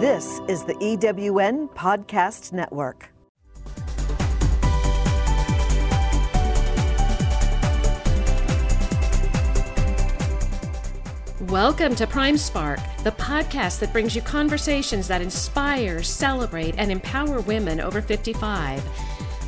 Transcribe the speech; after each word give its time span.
This 0.00 0.40
is 0.46 0.62
the 0.62 0.74
EWN 0.74 1.74
Podcast 1.74 2.52
Network. 2.52 3.10
Welcome 11.50 11.96
to 11.96 12.06
Prime 12.06 12.38
Spark, 12.38 12.78
the 13.02 13.10
podcast 13.10 13.80
that 13.80 13.92
brings 13.92 14.14
you 14.14 14.22
conversations 14.22 15.08
that 15.08 15.20
inspire, 15.20 16.04
celebrate, 16.04 16.76
and 16.78 16.92
empower 16.92 17.40
women 17.40 17.80
over 17.80 18.00
55. 18.00 18.80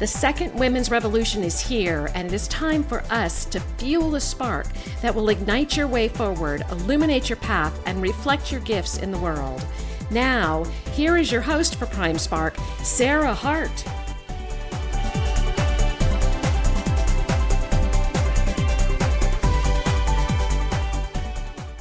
The 0.00 0.06
second 0.08 0.52
women's 0.58 0.90
revolution 0.90 1.44
is 1.44 1.60
here, 1.60 2.10
and 2.16 2.26
it 2.26 2.34
is 2.34 2.48
time 2.48 2.82
for 2.82 3.04
us 3.10 3.44
to 3.44 3.60
fuel 3.78 4.10
the 4.10 4.20
spark 4.20 4.66
that 5.00 5.14
will 5.14 5.28
ignite 5.28 5.76
your 5.76 5.86
way 5.86 6.08
forward, 6.08 6.64
illuminate 6.72 7.28
your 7.28 7.36
path, 7.36 7.80
and 7.86 8.02
reflect 8.02 8.50
your 8.50 8.62
gifts 8.62 8.98
in 8.98 9.12
the 9.12 9.18
world. 9.18 9.64
Now, 10.12 10.64
here 10.92 11.16
is 11.16 11.30
your 11.30 11.40
host 11.40 11.76
for 11.76 11.86
Prime 11.86 12.18
Spark, 12.18 12.56
Sarah 12.82 13.32
Hart. 13.32 13.70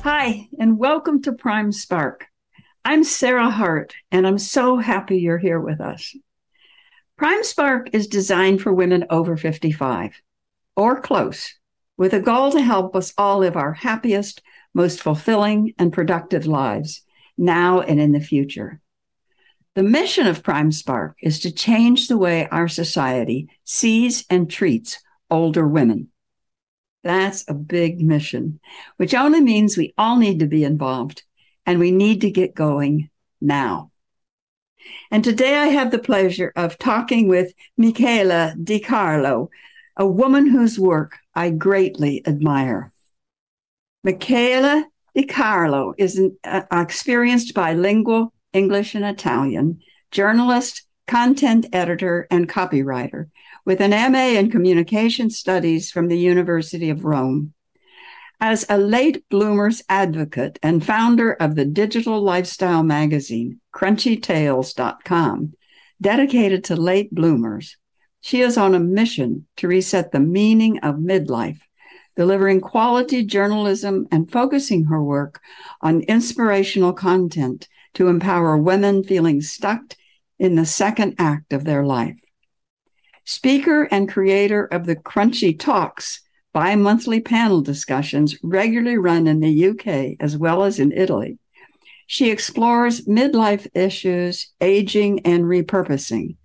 Hi, 0.03 0.48
and 0.59 0.77
welcome 0.77 1.23
to 1.23 1.31
Prime 1.31 1.72
Spark. 1.72 2.27
I'm 2.86 3.03
Sarah 3.03 3.50
Hart, 3.50 3.95
and 4.12 4.27
I'm 4.27 4.38
so 4.38 4.77
happy 4.77 5.17
you're 5.17 5.39
here 5.39 5.59
with 5.59 5.81
us. 5.81 6.16
Prime 7.17 7.44
Spark 7.44 7.89
is 7.94 8.05
designed 8.05 8.61
for 8.61 8.72
women 8.72 9.05
over 9.09 9.38
55 9.38 10.22
or 10.75 11.02
close, 11.02 11.55
with 11.98 12.14
a 12.14 12.20
goal 12.20 12.52
to 12.52 12.61
help 12.61 12.95
us 12.95 13.11
all 13.17 13.39
live 13.39 13.58
our 13.58 13.73
happiest, 13.73 14.44
most 14.75 15.02
fulfilling, 15.02 15.73
and 15.80 15.91
productive 15.91 16.45
lives 16.45 17.02
now 17.39 17.79
and 17.79 17.99
in 17.99 18.11
the 18.11 18.20
future. 18.20 18.79
The 19.75 19.84
mission 19.84 20.27
of 20.27 20.43
Prime 20.43 20.71
Spark 20.71 21.16
is 21.22 21.39
to 21.39 21.52
change 21.52 22.08
the 22.08 22.17
way 22.17 22.47
our 22.50 22.67
society 22.67 23.50
sees 23.64 24.25
and 24.30 24.50
treats 24.50 25.00
older 25.31 25.67
women. 25.67 26.09
That's 27.03 27.45
a 27.47 27.53
big 27.53 28.02
mission, 28.02 28.59
which 28.97 29.14
only 29.14 29.39
means 29.39 29.77
we 29.77 29.94
all 29.97 30.17
need 30.17 30.39
to 30.39 30.47
be 30.47 30.66
involved 30.66 31.23
and 31.66 31.80
we 31.80 31.91
need 31.91 32.22
to 32.22 32.31
get 32.31 32.53
going 32.53 33.09
now. 33.39 33.92
And 35.11 35.23
today 35.23 35.55
I 35.55 35.67
have 35.67 35.92
the 35.92 35.99
pleasure 35.99 36.52
of 36.55 36.77
talking 36.77 37.27
with 37.27 37.53
Michela 37.77 38.55
Di 38.61 38.80
Carlo, 38.80 39.49
a 39.95 40.05
woman 40.05 40.47
whose 40.47 40.80
work 40.80 41.17
I 41.33 41.52
greatly 41.52 42.25
admire. 42.27 42.92
Michela 44.03 44.86
Di 45.20 45.25
Carlo 45.25 45.94
is 45.98 46.17
an 46.17 46.38
uh, 46.45 46.62
experienced 46.72 47.53
bilingual 47.53 48.31
English 48.53 48.95
and 48.95 49.03
Italian 49.03 49.81
journalist, 50.11 50.84
content 51.08 51.66
editor, 51.73 52.26
and 52.31 52.48
copywriter 52.48 53.26
with 53.66 53.81
an 53.81 53.92
MA 54.14 54.39
in 54.39 54.50
communication 54.50 55.30
studies 55.30 55.92
from 55.92 56.08
the 56.08 56.17
University 56.17 56.89
of 56.89 57.03
Rome. 57.03 57.53
As 58.39 58.66
a 58.70 58.78
late 58.78 59.28
bloomers 59.28 59.84
advocate 59.89 60.58
and 60.64 60.86
founder 60.86 61.33
of 61.33 61.56
the 61.56 61.66
digital 61.66 62.22
lifestyle 62.22 62.83
magazine, 62.83 63.59
crunchytales.com, 63.76 65.54
dedicated 66.00 66.64
to 66.64 66.78
late 66.78 67.14
bloomers, 67.14 67.76
she 68.22 68.39
is 68.39 68.58
on 68.58 68.73
a 68.73 68.80
mission 68.80 69.48
to 69.58 69.67
reset 69.67 70.14
the 70.14 70.22
meaning 70.22 70.80
of 70.80 70.95
midlife 70.95 71.59
delivering 72.20 72.59
quality 72.59 73.23
journalism 73.23 74.06
and 74.12 74.30
focusing 74.30 74.84
her 74.84 75.02
work 75.02 75.39
on 75.80 76.02
inspirational 76.02 76.92
content 76.92 77.70
to 77.94 78.09
empower 78.09 78.58
women 78.58 79.02
feeling 79.02 79.39
stuck 79.39 79.80
in 80.38 80.56
the 80.56 80.66
second 80.66 81.16
act 81.17 81.53
of 81.53 81.64
their 81.64 81.86
life. 81.86 82.17
Speaker 83.23 83.84
and 83.84 84.11
creator 84.11 84.66
of 84.66 84.86
the 84.86 84.98
Crunchy 84.98 85.58
Talks, 85.58 86.20
bi 86.52 86.76
monthly 86.76 87.21
panel 87.21 87.61
discussions 87.61 88.38
regularly 88.43 88.98
run 88.98 89.26
in 89.26 89.39
the 89.39 89.70
UK 89.70 90.17
as 90.20 90.36
well 90.36 90.66
as 90.66 90.77
in 90.77 90.92
Italy. 90.92 91.39
She 92.05 92.32
explores 92.32 93.05
midlife 93.05 93.66
issues, 93.73 94.52
aging, 94.60 95.22
and 95.26 95.45
repurposing 95.45 96.36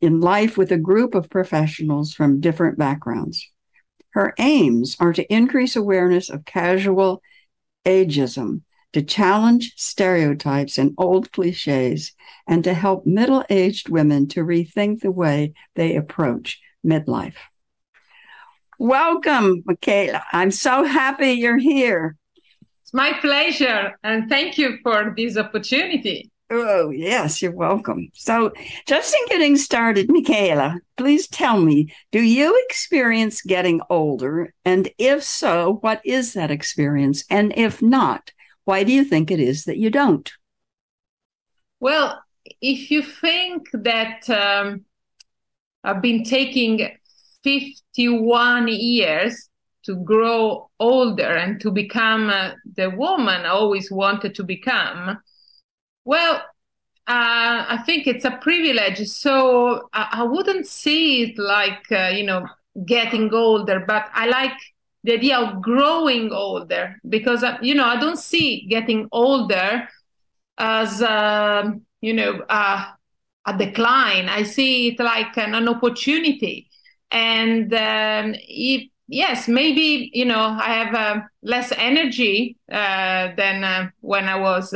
in 0.00 0.20
life 0.20 0.56
with 0.58 0.72
a 0.72 0.76
group 0.76 1.14
of 1.14 1.30
professionals 1.30 2.12
from 2.12 2.40
different 2.40 2.78
backgrounds. 2.78 3.48
Her 4.12 4.34
aims 4.38 4.96
are 4.98 5.12
to 5.12 5.32
increase 5.32 5.76
awareness 5.76 6.30
of 6.30 6.44
casual 6.44 7.22
ageism, 7.84 8.62
to 8.92 9.02
challenge 9.02 9.74
stereotypes 9.76 10.78
and 10.78 10.94
old 10.98 11.30
cliches, 11.32 12.12
and 12.46 12.64
to 12.64 12.74
help 12.74 13.06
middle 13.06 13.44
aged 13.48 13.88
women 13.88 14.26
to 14.28 14.40
rethink 14.40 15.00
the 15.00 15.12
way 15.12 15.52
they 15.76 15.94
approach 15.94 16.60
midlife. 16.84 17.36
Welcome, 18.78 19.62
Michela. 19.66 20.22
I'm 20.32 20.50
so 20.50 20.84
happy 20.84 21.32
you're 21.32 21.58
here. 21.58 22.16
It's 22.82 22.94
my 22.94 23.12
pleasure, 23.20 23.96
and 24.02 24.28
thank 24.28 24.58
you 24.58 24.78
for 24.82 25.14
this 25.16 25.36
opportunity. 25.36 26.30
Oh, 26.52 26.90
yes, 26.90 27.40
you're 27.40 27.52
welcome. 27.52 28.08
So, 28.12 28.52
just 28.84 29.14
in 29.14 29.26
getting 29.28 29.56
started, 29.56 30.10
Michela, 30.10 30.80
please 30.96 31.28
tell 31.28 31.60
me 31.60 31.94
do 32.10 32.20
you 32.20 32.60
experience 32.68 33.40
getting 33.40 33.80
older? 33.88 34.52
And 34.64 34.88
if 34.98 35.22
so, 35.22 35.78
what 35.80 36.00
is 36.04 36.32
that 36.32 36.50
experience? 36.50 37.22
And 37.30 37.52
if 37.56 37.80
not, 37.80 38.32
why 38.64 38.82
do 38.82 38.92
you 38.92 39.04
think 39.04 39.30
it 39.30 39.38
is 39.38 39.64
that 39.64 39.78
you 39.78 39.90
don't? 39.90 40.28
Well, 41.78 42.20
if 42.60 42.90
you 42.90 43.02
think 43.02 43.68
that 43.72 44.28
um, 44.28 44.84
I've 45.84 46.02
been 46.02 46.24
taking 46.24 46.90
51 47.44 48.66
years 48.66 49.48
to 49.84 49.94
grow 49.94 50.68
older 50.80 51.36
and 51.36 51.60
to 51.60 51.70
become 51.70 52.28
uh, 52.28 52.50
the 52.76 52.90
woman 52.90 53.42
I 53.46 53.50
always 53.50 53.90
wanted 53.90 54.34
to 54.34 54.42
become, 54.42 55.18
well, 56.04 56.36
uh, 57.06 57.64
I 57.68 57.82
think 57.86 58.06
it's 58.06 58.24
a 58.24 58.32
privilege. 58.32 59.06
So 59.08 59.88
I, 59.92 60.08
I 60.12 60.22
wouldn't 60.22 60.66
see 60.66 61.24
it 61.24 61.38
like, 61.38 61.90
uh, 61.90 62.10
you 62.14 62.24
know, 62.24 62.46
getting 62.86 63.32
older, 63.34 63.84
but 63.86 64.06
I 64.12 64.26
like 64.26 64.56
the 65.02 65.14
idea 65.14 65.38
of 65.38 65.62
growing 65.62 66.30
older 66.30 66.96
because, 67.08 67.42
uh, 67.42 67.58
you 67.62 67.74
know, 67.74 67.86
I 67.86 67.98
don't 67.98 68.18
see 68.18 68.66
getting 68.68 69.08
older 69.12 69.88
as, 70.58 71.02
uh, 71.02 71.70
you 72.00 72.12
know, 72.12 72.44
a 72.48 73.56
decline. 73.56 74.28
I 74.28 74.42
see 74.42 74.88
it 74.88 75.00
like 75.00 75.36
an, 75.36 75.54
an 75.54 75.68
opportunity. 75.68 76.68
And 77.10 77.72
um, 77.74 78.34
yes, 79.08 79.48
maybe, 79.48 80.10
you 80.12 80.26
know, 80.26 80.56
I 80.60 80.74
have 80.74 80.94
uh, 80.94 81.20
less 81.42 81.72
energy 81.72 82.56
uh, 82.70 83.34
than 83.36 83.64
uh, 83.64 83.90
when 84.00 84.28
I 84.28 84.36
was 84.36 84.74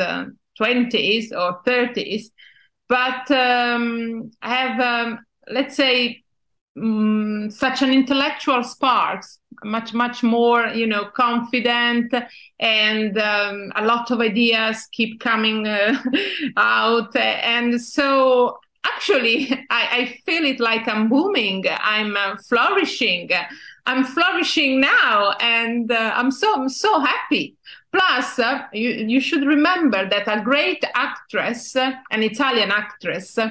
20s 0.61 1.33
or 1.33 1.63
30s, 1.67 2.31
but 2.89 3.31
um, 3.31 4.31
I 4.43 4.55
have, 4.55 4.81
um, 4.81 5.19
let's 5.49 5.77
say, 5.77 6.23
um, 6.81 7.51
such 7.51 7.83
an 7.83 7.93
intellectual 7.93 8.63
sparks, 8.63 9.39
much, 9.65 9.95
much 9.95 10.23
more, 10.23 10.67
you 10.67 10.87
know, 10.87 11.07
confident, 11.07 12.13
and 12.59 13.19
um, 13.19 13.73
a 13.77 13.85
lot 13.85 14.11
of 14.11 14.21
ideas 14.21 14.89
keep 14.93 15.21
coming 15.21 15.67
uh, 15.67 15.97
out. 16.57 17.15
And 17.17 17.81
so, 17.81 18.59
actually, 18.85 19.53
I, 19.71 19.89
I, 19.91 20.19
feel 20.27 20.45
it 20.45 20.61
like 20.61 20.89
I'm 20.89 21.09
booming, 21.09 21.65
I'm 21.69 22.17
uh, 22.17 22.37
flourishing. 22.49 23.31
I'm 23.87 24.05
flourishing 24.05 24.81
now, 24.81 25.33
and 25.41 25.93
uh, 25.93 26.13
I'm 26.15 26.31
so 26.31 26.55
I'm 26.55 26.71
so 26.71 27.01
happy. 27.01 27.57
Plus, 27.95 28.41
uh, 28.41 28.63
you, 28.73 28.91
you 28.91 29.21
should 29.21 29.45
remember 29.45 30.09
that 30.09 30.27
a 30.27 30.43
great 30.43 30.83
actress, 30.97 31.77
uh, 31.77 31.93
an 32.11 32.25
Italian 32.25 32.73
actress 32.73 33.39
uh, 33.39 33.51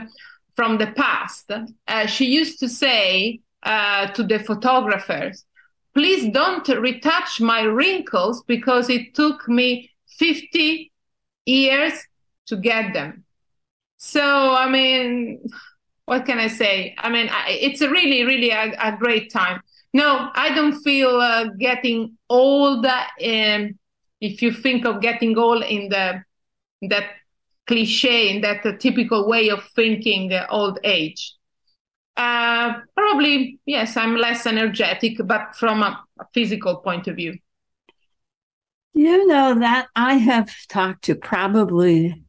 from 0.57 0.77
the 0.77 0.87
past, 0.87 1.49
uh, 1.87 2.05
she 2.07 2.25
used 2.25 2.59
to 2.59 2.67
say 2.67 3.39
uh, 3.63 4.07
to 4.07 4.21
the 4.21 4.39
photographers, 4.39 5.45
please 5.93 6.29
don't 6.33 6.67
retouch 6.67 7.39
my 7.39 7.61
wrinkles 7.61 8.43
because 8.45 8.89
it 8.89 9.15
took 9.15 9.47
me 9.47 9.89
50 10.17 10.91
years 11.45 11.93
to 12.47 12.57
get 12.57 12.93
them. 12.93 13.23
So, 13.95 14.53
I 14.55 14.69
mean, 14.69 15.47
what 16.03 16.25
can 16.25 16.39
I 16.39 16.47
say? 16.47 16.95
I 16.97 17.09
mean, 17.09 17.29
it's 17.47 17.79
a 17.79 17.89
really, 17.89 18.25
really 18.25 18.49
a, 18.49 18.73
a 18.77 18.97
great 18.97 19.31
time. 19.31 19.61
No, 19.93 20.31
I 20.33 20.53
don't 20.53 20.81
feel 20.81 21.21
uh, 21.21 21.45
getting 21.57 22.17
old. 22.29 22.85
Um, 22.85 23.79
if 24.23 24.41
you 24.41 24.51
think 24.51 24.85
of 24.85 25.01
getting 25.01 25.37
old 25.37 25.63
in 25.63 25.89
the 25.89 26.23
that 26.89 27.05
cliche 27.67 28.35
in 28.35 28.41
that 28.41 28.65
uh, 28.65 28.73
typical 28.77 29.27
way 29.27 29.49
of 29.49 29.63
thinking 29.75 30.31
uh, 30.33 30.45
old 30.49 30.79
age 30.83 31.35
uh, 32.17 32.73
probably 32.95 33.59
yes 33.65 33.97
i'm 33.97 34.15
less 34.15 34.45
energetic 34.45 35.13
but 35.25 35.55
from 35.55 35.81
a, 35.81 36.03
a 36.19 36.25
physical 36.33 36.77
point 36.77 37.07
of 37.07 37.15
view 37.15 37.37
you 38.93 39.27
know 39.27 39.59
that 39.59 39.87
i 39.95 40.15
have 40.15 40.49
talked 40.69 41.03
to 41.03 41.15
probably 41.15 42.23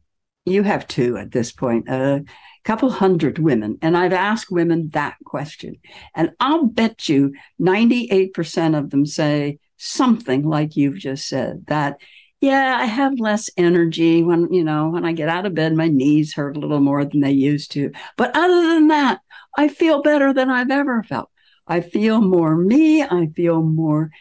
you 0.45 0.63
have 0.63 0.87
two 0.87 1.17
at 1.17 1.31
this 1.31 1.51
point, 1.51 1.89
a 1.89 2.23
couple 2.63 2.89
hundred 2.91 3.39
women. 3.39 3.77
And 3.81 3.97
I've 3.97 4.13
asked 4.13 4.51
women 4.51 4.89
that 4.89 5.15
question. 5.25 5.77
And 6.13 6.31
I'll 6.39 6.65
bet 6.65 7.09
you 7.09 7.33
98% 7.59 8.77
of 8.77 8.91
them 8.91 9.05
say 9.05 9.59
something 9.77 10.43
like 10.43 10.75
you've 10.75 10.97
just 10.97 11.27
said 11.27 11.65
that, 11.67 11.97
yeah, 12.41 12.77
I 12.79 12.85
have 12.85 13.19
less 13.19 13.49
energy 13.57 14.23
when, 14.23 14.53
you 14.53 14.63
know, 14.63 14.89
when 14.89 15.05
I 15.05 15.13
get 15.13 15.29
out 15.29 15.45
of 15.45 15.55
bed, 15.55 15.73
my 15.73 15.87
knees 15.87 16.33
hurt 16.33 16.57
a 16.57 16.59
little 16.59 16.79
more 16.79 17.03
than 17.03 17.21
they 17.21 17.31
used 17.31 17.71
to. 17.73 17.91
But 18.17 18.35
other 18.35 18.67
than 18.67 18.87
that, 18.89 19.19
I 19.57 19.67
feel 19.67 20.01
better 20.01 20.33
than 20.33 20.49
I've 20.49 20.71
ever 20.71 21.03
felt. 21.03 21.29
I 21.67 21.81
feel 21.81 22.21
more 22.21 22.55
me. 22.55 23.01
I 23.01 23.27
feel 23.35 23.63
more 23.63 24.11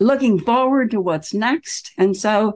looking 0.00 0.38
forward 0.38 0.92
to 0.92 1.00
what's 1.00 1.34
next. 1.34 1.90
And 1.98 2.16
so 2.16 2.54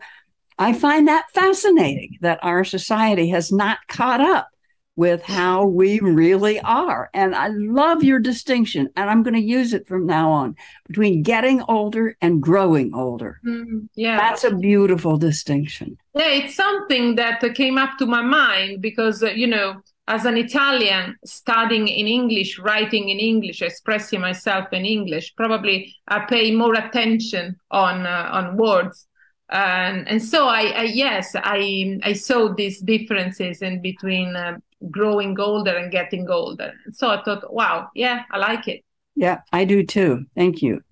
I 0.59 0.73
find 0.73 1.09
that 1.09 1.27
fascinating 1.35 2.19
that 2.21 2.39
our 2.43 2.65
society 2.65 3.31
has 3.31 3.51
not 3.51 3.79
caught 3.89 4.21
up 4.21 4.49
with 4.97 5.23
how 5.23 5.65
we 5.65 6.01
really 6.01 6.61
are. 6.61 7.11
And 7.15 7.35
I 7.35 7.49
love 7.49 8.05
your 8.05 8.19
distinction, 8.19 8.89
and 8.97 9.09
I'm 9.09 9.23
going 9.23 9.35
to 9.35 9.41
use 9.41 9.73
it 9.73 9.89
from 9.89 10.07
now 10.07 10.31
on 10.31 10.55
between 10.87 11.23
getting 11.23 11.63
older 11.63 12.17
and 12.21 12.43
growing 12.43 12.95
older. 12.95 13.41
Mm, 13.47 13.89
yeah. 13.95 14.17
That's 14.17 14.45
a 14.45 14.55
beautiful 14.55 15.17
distinction. 15.17 15.97
Yeah, 16.15 16.29
it's 16.29 16.55
something 16.55 17.17
that 17.17 17.41
came 17.55 17.79
up 17.79 17.97
to 17.99 18.07
my 18.07 18.23
mind 18.23 18.83
because, 18.83 19.23
uh, 19.23 19.31
you 19.31 19.47
know, 19.47 19.81
as 20.09 20.27
an 20.27 20.37
Italian 20.37 21.17
studying 21.25 21.89
in 21.89 22.07
English, 22.07 22.59
writing 22.59 23.09
in 23.09 23.19
English, 23.19 23.63
expressing 23.63 24.21
myself 24.21 24.67
in 24.73 24.85
English, 24.85 25.35
probably 25.37 25.95
I 26.09 26.27
pay 26.27 26.55
more 26.55 26.75
attention 26.75 27.57
on 27.71 28.05
uh, 28.05 28.29
on 28.33 28.57
words 28.57 29.07
and 29.53 30.09
and 30.09 30.23
so 30.23 30.49
I, 30.49 30.63
I, 30.75 30.83
yes 30.85 31.37
I 31.37 32.01
I 32.03 32.15
saw 32.15 32.53
these 32.55 32.81
differences 32.81 33.61
in 33.63 33.83
between 33.83 34.35
uh, 34.35 34.57
growing 34.91 35.39
older 35.39 35.77
and 35.77 35.91
getting 35.91 36.29
older. 36.29 36.73
So 36.93 37.09
I 37.09 37.23
thought, 37.23 37.53
wow, 37.53 37.89
yeah, 37.95 38.25
I 38.31 38.39
like 38.39 38.69
it. 38.69 38.85
Yeah, 39.15 39.41
I 39.53 39.65
do 39.65 39.85
too. 39.85 40.27
Thank 40.35 40.63
you. 40.63 40.83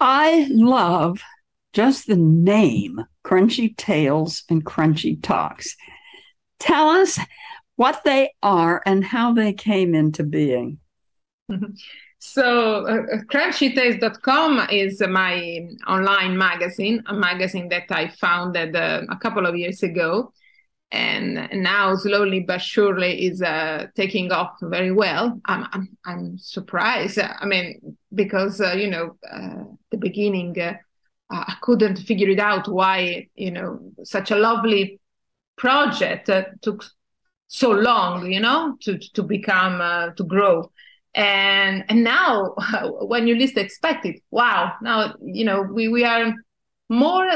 I 0.00 0.48
love 0.50 1.20
just 1.72 2.06
the 2.06 2.16
name 2.16 3.00
Crunchy 3.24 3.76
Tales 3.76 4.44
and 4.48 4.64
Crunchy 4.64 5.22
Talks. 5.22 5.76
Tell 6.58 6.88
us 6.88 7.18
what 7.76 8.02
they 8.04 8.32
are 8.42 8.82
and 8.84 9.04
how 9.04 9.32
they 9.32 9.52
came 9.52 9.94
into 9.94 10.22
being. 10.22 10.78
So, 12.24 12.86
uh, 12.86 13.18
crunchytales.com 13.32 14.68
is 14.70 15.02
my 15.08 15.68
online 15.88 16.38
magazine, 16.38 17.02
a 17.06 17.14
magazine 17.14 17.68
that 17.70 17.90
I 17.90 18.10
founded 18.10 18.76
uh, 18.76 19.02
a 19.10 19.16
couple 19.16 19.44
of 19.44 19.56
years 19.56 19.82
ago. 19.82 20.32
And 20.92 21.48
now, 21.62 21.94
slowly 21.96 22.40
but 22.40 22.60
surely, 22.60 23.26
is 23.26 23.40
uh, 23.40 23.86
taking 23.96 24.30
off 24.30 24.52
very 24.60 24.92
well. 24.92 25.40
I'm, 25.46 25.66
I'm, 25.72 25.96
I'm 26.04 26.38
surprised. 26.38 27.18
I 27.18 27.46
mean, 27.46 27.96
because, 28.14 28.60
uh, 28.60 28.72
you 28.72 28.88
know, 28.88 29.16
uh, 29.28 29.64
the 29.90 29.96
beginning, 29.96 30.58
uh, 30.60 30.74
I 31.30 31.54
couldn't 31.62 31.96
figure 31.96 32.28
it 32.28 32.38
out 32.38 32.68
why, 32.68 33.28
you 33.34 33.50
know, 33.50 33.80
such 34.04 34.30
a 34.30 34.36
lovely 34.36 35.00
project 35.56 36.28
took 36.60 36.84
so 37.48 37.70
long, 37.70 38.30
you 38.30 38.40
know, 38.40 38.76
to, 38.82 38.98
to 39.14 39.22
become, 39.22 40.12
to 40.14 40.24
grow 40.24 40.70
and 41.14 41.84
and 41.88 42.02
now 42.02 42.54
when 43.02 43.26
you 43.26 43.34
least 43.34 43.58
expect 43.58 44.06
it 44.06 44.22
wow 44.30 44.72
now 44.80 45.14
you 45.22 45.44
know 45.44 45.60
we 45.60 45.88
we 45.88 46.04
are 46.04 46.32
more 46.88 47.26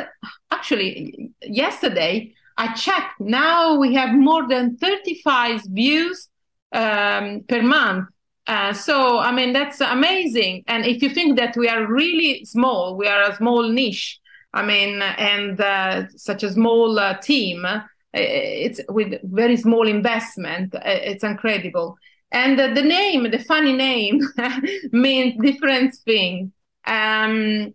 actually 0.51 1.31
yesterday 1.43 2.33
i 2.57 2.73
checked. 2.75 3.21
Now 3.21 3.77
we 3.77 3.95
have 3.95 4.15
more 4.15 4.49
than 4.49 4.77
35 4.77 5.63
views 5.69 6.29
um, 6.73 7.45
per 7.49 7.63
month. 7.63 8.09
Uh, 8.47 8.73
so 8.73 9.19
i 9.19 9.33
mean 9.33 9.53
that's 9.53 9.81
amazing. 9.81 10.65
And 10.67 10.85
if 10.87 11.03
you 11.03 11.11
think 11.11 11.37
that 11.39 11.57
we 11.57 11.69
are 11.69 11.87
really 11.87 12.45
small 12.45 12.97
we 12.97 13.07
are 13.07 13.23
a 13.23 13.37
small 13.37 13.69
niche 13.69 14.21
i 14.55 14.63
mean 14.65 15.03
and 15.03 15.61
uh, 15.61 16.07
such 16.17 16.43
a 16.45 16.53
small 16.53 16.99
uh, 16.99 17.15
team 17.19 17.65
uh, 17.65 17.81
it's 18.13 18.81
with 18.89 19.21
very 19.25 19.57
small 19.57 19.87
investment 19.87 20.75
uh, 20.75 20.81
it's 20.85 21.25
incredible. 21.25 21.99
And 22.33 22.59
the, 22.59 22.69
the 22.75 22.83
name, 22.83 23.31
the 23.31 23.39
funny 23.39 23.73
name, 23.73 24.21
means 24.93 25.41
different 25.41 25.95
thing. 26.05 26.53
Um, 26.87 27.75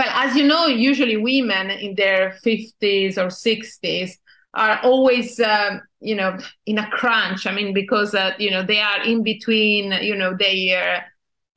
well, 0.00 0.08
as 0.14 0.34
you 0.34 0.44
know, 0.44 0.66
usually 0.66 1.18
women 1.18 1.68
in 1.68 1.94
their 1.94 2.30
50s 2.42 3.18
or 3.18 3.26
60s 3.26 4.12
are 4.54 4.80
always, 4.82 5.38
um, 5.40 5.82
you 6.00 6.14
know, 6.14 6.38
in 6.64 6.78
a 6.78 6.88
crunch. 6.88 7.46
I 7.46 7.52
mean, 7.52 7.74
because, 7.74 8.14
uh, 8.14 8.32
you 8.38 8.50
know, 8.50 8.62
they 8.62 8.80
are 8.80 9.02
in 9.02 9.22
between, 9.22 9.92
you 10.00 10.16
know, 10.16 10.34
their, 10.34 11.04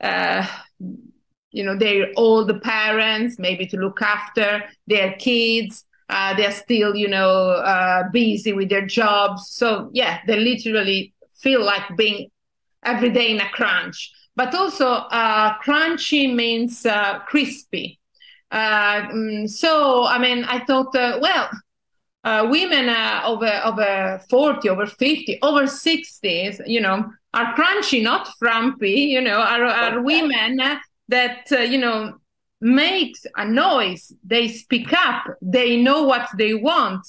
uh, 0.02 0.46
you 1.52 1.64
know, 1.64 1.78
they're 1.78 2.12
all 2.18 2.46
parents, 2.60 3.40
maybe 3.40 3.66
to 3.68 3.78
look 3.78 4.02
after 4.02 4.66
their 4.88 5.14
kids. 5.14 5.86
Uh, 6.10 6.36
they're 6.36 6.52
still, 6.52 6.98
you 6.98 7.08
know, 7.08 7.52
uh, 7.52 8.10
busy 8.12 8.52
with 8.52 8.68
their 8.68 8.86
jobs. 8.86 9.52
So, 9.52 9.90
yeah, 9.94 10.20
they 10.28 10.36
literally 10.38 11.14
feel 11.38 11.64
like 11.64 11.96
being 11.96 12.30
every 12.84 13.10
day 13.10 13.32
in 13.32 13.40
a 13.40 13.48
crunch. 13.52 14.12
But 14.36 14.54
also, 14.54 14.88
uh, 14.88 15.58
crunchy 15.60 16.36
means 16.36 16.86
uh, 16.86 17.20
crispy. 17.20 18.02
Uh, 18.54 19.08
mm, 19.10 19.50
so, 19.50 20.06
I 20.06 20.20
mean, 20.20 20.44
I 20.44 20.64
thought, 20.64 20.96
uh, 20.96 21.18
well, 21.20 21.50
uh, 22.24 22.48
women 22.50 22.88
uh, 22.88 23.22
over 23.26 23.52
over 23.66 24.22
40, 24.30 24.70
over 24.70 24.86
50, 24.86 25.40
over 25.42 25.64
60s, 25.64 26.62
you 26.68 26.80
know, 26.80 27.12
are 27.34 27.56
crunchy, 27.56 28.02
not 28.04 28.30
frumpy, 28.38 28.92
you 28.92 29.22
know, 29.22 29.40
are, 29.42 29.66
are 29.66 30.02
women 30.04 30.60
that, 31.10 31.50
you 31.50 31.80
know, 31.80 32.14
make 32.62 33.16
a 33.36 33.46
noise. 33.46 34.14
They 34.24 34.48
speak 34.48 34.94
up. 34.94 35.26
They 35.42 35.82
know 35.82 36.04
what 36.04 36.30
they 36.38 36.54
want. 36.54 37.06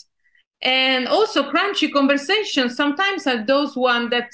And 0.63 1.07
also 1.07 1.51
crunchy 1.53 1.93
conversations 1.93 2.75
sometimes 2.75 3.27
are 3.27 3.45
those 3.45 3.77
one 3.77 4.09
that 4.11 4.31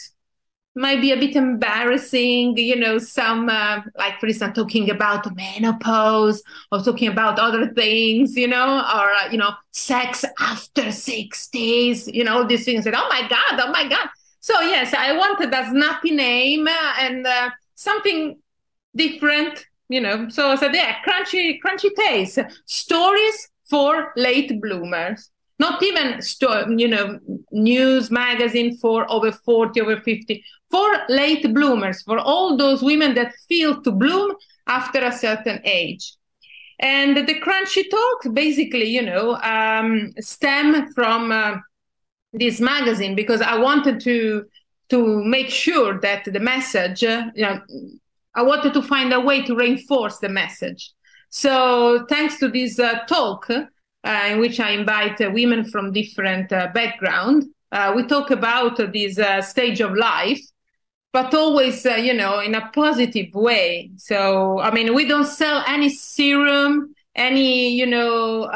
might 0.77 1.01
be 1.01 1.11
a 1.11 1.17
bit 1.17 1.35
embarrassing, 1.35 2.57
you 2.57 2.77
know, 2.77 2.99
some, 2.99 3.49
uh, 3.49 3.81
like, 3.97 4.21
for 4.21 4.27
instance, 4.27 4.55
talking 4.55 4.89
about 4.91 5.35
menopause 5.35 6.43
or 6.71 6.81
talking 6.81 7.09
about 7.09 7.39
other 7.39 7.69
things, 7.73 8.37
you 8.37 8.47
know, 8.47 8.79
or, 8.79 9.13
uh, 9.13 9.31
you 9.31 9.39
know, 9.39 9.53
sex 9.73 10.25
after 10.39 10.93
60s, 10.93 12.13
you 12.13 12.23
know, 12.23 12.47
these 12.47 12.65
things. 12.65 12.87
And, 12.87 12.95
oh 12.95 13.09
my 13.09 13.23
God, 13.29 13.61
oh 13.61 13.71
my 13.73 13.89
God. 13.89 14.09
So, 14.41 14.61
yes, 14.61 14.95
I 14.95 15.13
wanted 15.17 15.53
a 15.53 15.69
snappy 15.69 16.13
name 16.13 16.69
uh, 16.69 16.93
and 17.01 17.27
uh, 17.27 17.51
something 17.75 18.39
different, 18.95 19.67
you 19.89 20.01
know. 20.01 20.29
So 20.29 20.51
I 20.51 20.55
said, 20.55 20.75
yeah, 20.75 20.97
crunchy, 21.07 21.59
crunchy 21.61 21.91
tales, 21.97 22.39
stories 22.65 23.49
for 23.69 24.13
late 24.17 24.61
bloomers 24.61 25.31
not 25.61 25.83
even 25.83 26.21
you 26.79 26.89
know 26.89 27.21
news 27.53 28.11
magazine 28.11 28.77
for 28.79 28.99
over 29.13 29.31
40 29.31 29.81
over 29.83 30.01
50 30.01 30.43
for 30.71 30.89
late 31.09 31.45
bloomers 31.55 32.03
for 32.03 32.19
all 32.19 32.57
those 32.57 32.83
women 32.83 33.15
that 33.15 33.35
feel 33.49 33.83
to 33.83 33.93
bloom 33.93 34.35
after 34.67 35.01
a 35.01 35.13
certain 35.13 35.61
age. 35.65 36.15
And 36.79 37.17
the 37.17 37.41
crunchy 37.45 37.85
talks 37.91 38.29
basically 38.29 38.87
you 38.87 39.03
know 39.03 39.37
um, 39.37 40.13
stem 40.19 40.93
from 40.95 41.31
uh, 41.31 41.57
this 42.33 42.61
magazine 42.61 43.15
because 43.15 43.43
i 43.43 43.57
wanted 43.59 44.01
to 44.01 44.45
to 44.89 44.99
make 45.37 45.51
sure 45.51 46.01
that 46.01 46.25
the 46.25 46.41
message 46.53 47.03
uh, 47.05 47.25
you 47.35 47.45
know 47.47 47.61
i 48.35 48.43
wanted 48.43 48.73
to 48.73 48.83
find 48.83 49.13
a 49.13 49.21
way 49.21 49.43
to 49.43 49.55
reinforce 49.55 50.19
the 50.19 50.29
message. 50.29 50.93
So 51.33 52.07
thanks 52.09 52.39
to 52.41 52.49
this 52.49 52.79
uh, 52.79 53.01
talk 53.07 53.47
in 54.05 54.41
which 54.41 54.61
I 54.61 54.71
invite 54.71 55.21
uh, 55.21 55.31
women 55.33 55.65
from 55.65 55.93
different 55.93 56.53
uh, 56.53 56.69
background. 56.75 57.45
we 57.95 58.03
talk 58.05 58.31
about 58.31 58.77
this 58.93 59.19
stage 59.49 59.81
of 59.81 59.95
life, 59.95 60.41
but 61.13 61.35
always, 61.35 61.85
you 61.85 62.15
know, 62.15 62.41
in 62.41 62.55
a 62.55 62.71
positive 62.73 63.33
way. 63.35 63.91
So, 63.97 64.59
I 64.61 64.71
mean, 64.71 64.95
we 64.95 65.07
don't 65.07 65.27
sell 65.27 65.63
any 65.67 65.89
serum, 65.89 66.95
any, 67.15 67.71
you 67.71 67.87
know, 67.87 68.49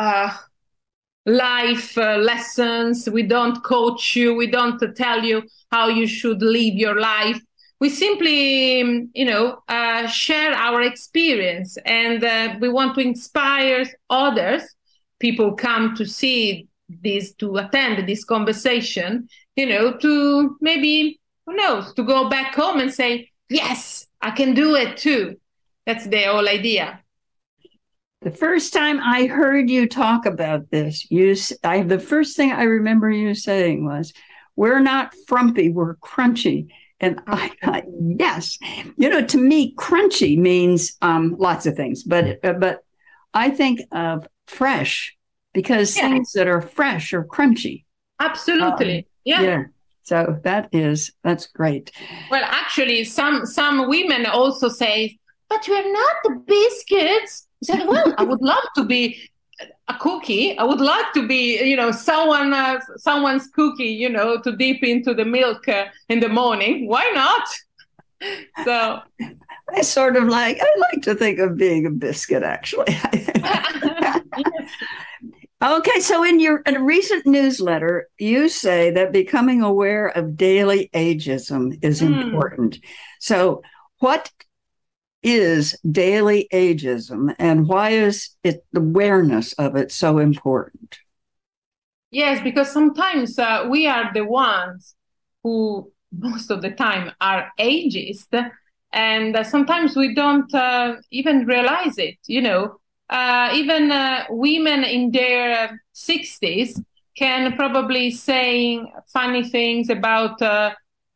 life 1.27 1.97
uh, 1.97 2.17
lessons. 2.17 3.09
We 3.09 3.23
don't 3.23 3.63
coach 3.63 4.15
you. 4.17 4.35
We 4.35 4.47
don't 4.47 4.81
tell 4.95 5.25
you 5.25 5.43
how 5.71 5.89
you 5.89 6.07
should 6.07 6.43
live 6.43 6.75
your 6.75 7.01
life. 7.01 7.41
We 7.81 7.91
simply, 7.91 8.79
you 9.15 9.25
know, 9.25 9.59
uh, 9.69 10.07
share 10.07 10.53
our 10.53 10.83
experience 10.83 11.77
and 11.85 12.23
uh, 12.23 12.57
we 12.61 12.69
want 12.69 12.95
to 12.95 13.01
inspire 13.01 13.87
others 14.09 14.63
people 15.27 15.49
come 15.67 15.95
to 15.97 16.05
see 16.05 16.69
this 17.03 17.33
to 17.41 17.47
attend 17.57 18.07
this 18.09 18.25
conversation 18.25 19.09
you 19.57 19.67
know 19.67 19.85
to 20.05 20.13
maybe 20.61 21.19
who 21.45 21.53
knows 21.57 21.93
to 21.95 22.03
go 22.03 22.29
back 22.29 22.55
home 22.55 22.79
and 22.79 22.93
say 22.93 23.11
yes 23.49 24.07
i 24.21 24.31
can 24.31 24.55
do 24.55 24.75
it 24.75 24.97
too. 24.97 25.25
That's 25.87 26.07
the 26.07 26.23
whole 26.23 26.49
idea. 26.49 27.01
The 28.23 28.31
first 28.31 28.73
time 28.73 29.01
I 29.01 29.27
heard 29.27 29.69
you 29.69 29.87
talk 29.87 30.25
about 30.25 30.71
this, 30.71 31.11
you 31.11 31.37
I 31.63 31.83
the 31.83 31.99
first 31.99 32.37
thing 32.37 32.53
I 32.53 32.63
remember 32.63 33.11
you 33.11 33.35
saying 33.35 33.85
was, 33.85 34.15
"We're 34.57 34.81
not 34.81 35.15
frumpy, 35.27 35.69
we're 35.69 35.97
crunchy." 35.97 36.69
And 37.01 37.21
I 37.27 37.51
thought, 37.63 37.85
yes, 38.01 38.57
you 38.97 39.11
know, 39.11 39.21
to 39.27 39.37
me, 39.37 39.75
crunchy 39.75 40.39
means 40.39 40.97
um, 41.03 41.37
lots 41.39 41.67
of 41.67 41.77
things, 41.77 42.03
but 42.03 42.41
but 42.43 42.83
I 43.35 43.51
think 43.51 43.81
of 43.93 44.27
fresh 44.47 45.17
because 45.53 45.97
yeah. 45.97 46.09
things 46.09 46.33
that 46.33 46.47
are 46.47 46.61
fresh 46.61 47.13
are 47.13 47.25
crunchy. 47.25 47.85
Absolutely, 48.21 48.99
um, 48.99 49.05
yeah. 49.25 49.43
yeah. 49.43 49.63
So 50.03 50.39
that 50.45 50.69
is 50.73 51.13
that's 51.23 51.47
great. 51.47 51.91
Well, 52.31 52.45
actually, 52.45 53.05
some 53.05 53.47
some 53.47 53.89
women 53.89 54.27
also 54.27 54.69
say, 54.69 55.19
"But 55.49 55.67
you 55.67 55.75
are 55.75 55.93
not 55.93 56.15
the 56.25 56.43
biscuits." 56.47 57.49
I 57.63 57.67
said, 57.67 57.89
"Well, 57.89 58.15
I 58.19 58.23
would 58.23 58.43
love 58.43 58.65
to 58.77 58.85
be 58.85 59.31
a 59.89 59.95
cookie. 59.95 60.59
I 60.59 60.65
would 60.65 60.81
like 60.81 61.13
to 61.15 61.27
be, 61.27 61.63
you 61.63 61.77
know, 61.77 61.91
someone 61.91 62.53
uh, 62.53 62.81
someone's 62.97 63.49
cookie, 63.49 63.95
you 64.03 64.11
know, 64.11 64.41
to 64.41 64.55
dip 64.55 64.83
into 64.83 65.15
the 65.15 65.25
milk 65.25 65.67
uh, 65.69 65.87
in 66.09 66.21
the 66.21 66.29
morning. 66.29 66.89
Why 66.89 67.11
not?" 67.15 67.47
So 68.65 69.01
I 69.73 69.83
sort 69.83 70.17
of 70.17 70.25
like 70.25 70.59
I 70.61 70.81
like 70.93 71.03
to 71.03 71.15
think 71.15 71.39
of 71.39 71.57
being 71.57 71.87
a 71.87 71.91
biscuit 71.91 72.43
actually. 72.43 72.97
Okay, 75.65 76.01
so 76.01 76.23
in 76.23 76.41
your 76.41 76.59
in 76.67 76.77
a 76.77 76.83
recent 76.83 77.25
newsletter, 77.25 78.09
you 78.19 78.51
say 78.51 78.91
that 78.91 79.13
becoming 79.13 79.63
aware 79.63 80.09
of 80.09 80.37
daily 80.37 80.91
ageism 80.93 81.79
is 81.83 82.03
mm. 82.03 82.23
important. 82.23 82.81
So, 83.19 83.63
what 83.99 84.31
is 85.23 85.75
daily 85.91 86.49
ageism 86.53 87.35
and 87.39 87.67
why 87.67 87.91
is 87.91 88.37
it 88.45 88.63
the 88.73 88.81
awareness 88.81 89.55
of 89.55 89.75
it 89.75 89.91
so 89.91 90.19
important? 90.19 90.99
Yes, 92.11 92.43
because 92.43 92.71
sometimes 92.71 93.39
uh, 93.39 93.67
we 93.71 93.87
are 93.87 94.13
the 94.13 94.27
ones 94.27 94.95
who 95.43 95.91
most 96.13 96.51
of 96.51 96.61
the 96.61 96.73
time 96.73 97.11
are 97.23 97.51
ageist 97.59 98.51
and 98.95 99.37
uh, 99.37 99.45
sometimes 99.45 99.97
we 99.97 100.15
don't 100.15 100.53
uh, 100.55 100.97
even 101.11 101.45
realize 101.47 101.99
it 101.99 102.17
you 102.27 102.41
know. 102.41 102.77
Uh, 103.11 103.51
even 103.53 103.93
uh, 103.93 104.25
women 104.31 104.83
in 104.83 105.11
their 105.11 105.79
60s 105.95 106.83
can 107.17 107.55
probably 107.55 108.11
say 108.11 108.81
funny 109.13 109.45
things 109.45 109.91
about 109.91 110.41
uh, 110.41 110.73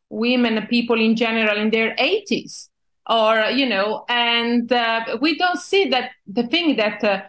women 0.09 0.65
people 0.67 0.99
in 1.01 1.15
general 1.15 1.57
in 1.57 1.71
their 1.71 1.95
80s 1.95 2.69
or 3.09 3.45
you 3.51 3.67
know 3.67 4.05
and 4.07 4.71
uh, 4.71 5.17
we 5.19 5.35
don't 5.37 5.59
see 5.59 5.89
that 5.89 6.11
the 6.27 6.45
thing 6.47 6.75
that 6.75 7.03
uh, 7.03 7.21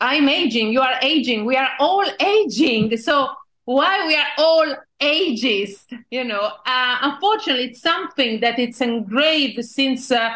i'm 0.00 0.28
aging 0.28 0.72
you 0.72 0.80
are 0.80 0.98
aging 1.00 1.44
we 1.44 1.56
are 1.56 1.70
all 1.78 2.04
aging. 2.20 2.96
So 2.96 3.28
why 3.66 4.06
we 4.06 4.16
are 4.16 4.32
all 4.38 4.74
ageist 5.00 5.92
you 6.10 6.24
know 6.24 6.50
uh, 6.66 6.98
unfortunately 7.02 7.66
it's 7.66 7.82
something 7.82 8.40
that 8.40 8.58
it's 8.58 8.80
engraved 8.80 9.62
since 9.64 10.10
uh, 10.10 10.30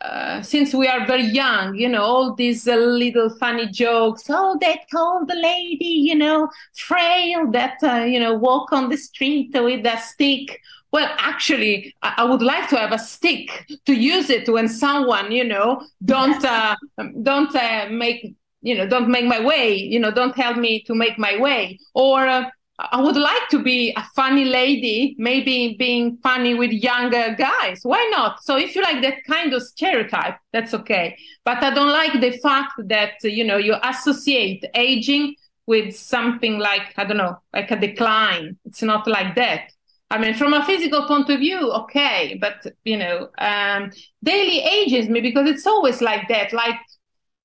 uh, 0.00 0.42
since 0.42 0.74
we 0.74 0.86
are 0.86 1.06
very 1.06 1.24
young, 1.24 1.74
you 1.74 1.88
know, 1.88 2.02
all 2.02 2.34
these 2.34 2.68
uh, 2.68 2.76
little 2.76 3.30
funny 3.38 3.66
jokes. 3.66 4.24
Oh, 4.28 4.58
that 4.60 4.80
old 4.94 5.30
lady, 5.34 5.86
you 5.86 6.14
know, 6.14 6.50
frail, 6.74 7.50
that, 7.52 7.78
uh, 7.82 8.04
you 8.04 8.20
know, 8.20 8.34
walk 8.34 8.72
on 8.72 8.90
the 8.90 8.96
street 8.96 9.50
with 9.54 9.86
a 9.86 9.96
stick. 9.98 10.60
Well, 10.92 11.10
actually, 11.18 11.94
I, 12.02 12.14
I 12.18 12.24
would 12.24 12.42
like 12.42 12.68
to 12.70 12.78
have 12.78 12.92
a 12.92 12.98
stick 12.98 13.66
to 13.86 13.94
use 13.94 14.28
it 14.28 14.48
when 14.48 14.68
someone, 14.68 15.32
you 15.32 15.44
know, 15.44 15.82
don't, 16.04 16.44
uh, 16.44 16.76
don't 17.22 17.54
uh, 17.56 17.88
make, 17.90 18.34
you 18.60 18.76
know, 18.76 18.86
don't 18.86 19.08
make 19.08 19.24
my 19.24 19.42
way, 19.42 19.76
you 19.76 19.98
know, 19.98 20.10
don't 20.10 20.36
help 20.36 20.58
me 20.58 20.82
to 20.82 20.94
make 20.94 21.18
my 21.18 21.38
way. 21.38 21.78
Or, 21.94 22.52
I 22.78 23.00
would 23.00 23.16
like 23.16 23.48
to 23.50 23.62
be 23.62 23.94
a 23.96 24.02
funny 24.14 24.44
lady, 24.44 25.14
maybe 25.18 25.76
being 25.78 26.18
funny 26.22 26.54
with 26.54 26.70
younger 26.70 27.34
guys. 27.38 27.80
Why 27.82 28.06
not? 28.12 28.44
So 28.44 28.58
if 28.58 28.74
you 28.74 28.82
like 28.82 29.00
that 29.02 29.24
kind 29.24 29.54
of 29.54 29.62
stereotype, 29.62 30.36
that's 30.52 30.74
okay. 30.74 31.16
But 31.44 31.62
I 31.62 31.72
don't 31.72 31.90
like 31.90 32.20
the 32.20 32.32
fact 32.38 32.74
that, 32.88 33.14
you 33.22 33.44
know, 33.44 33.56
you 33.56 33.76
associate 33.82 34.64
aging 34.74 35.36
with 35.66 35.96
something 35.96 36.58
like, 36.58 36.92
I 36.98 37.04
don't 37.04 37.16
know, 37.16 37.38
like 37.54 37.70
a 37.70 37.80
decline. 37.80 38.58
It's 38.66 38.82
not 38.82 39.06
like 39.06 39.34
that. 39.36 39.70
I 40.10 40.18
mean, 40.18 40.34
from 40.34 40.52
a 40.52 40.64
physical 40.64 41.06
point 41.06 41.28
of 41.30 41.40
view, 41.40 41.72
okay, 41.72 42.38
but 42.40 42.64
you 42.84 42.96
know, 42.96 43.28
um, 43.38 43.90
daily 44.22 44.60
ageism 44.60 45.20
because 45.20 45.48
it's 45.48 45.66
always 45.66 46.00
like 46.00 46.28
that. 46.28 46.52
Like, 46.52 46.76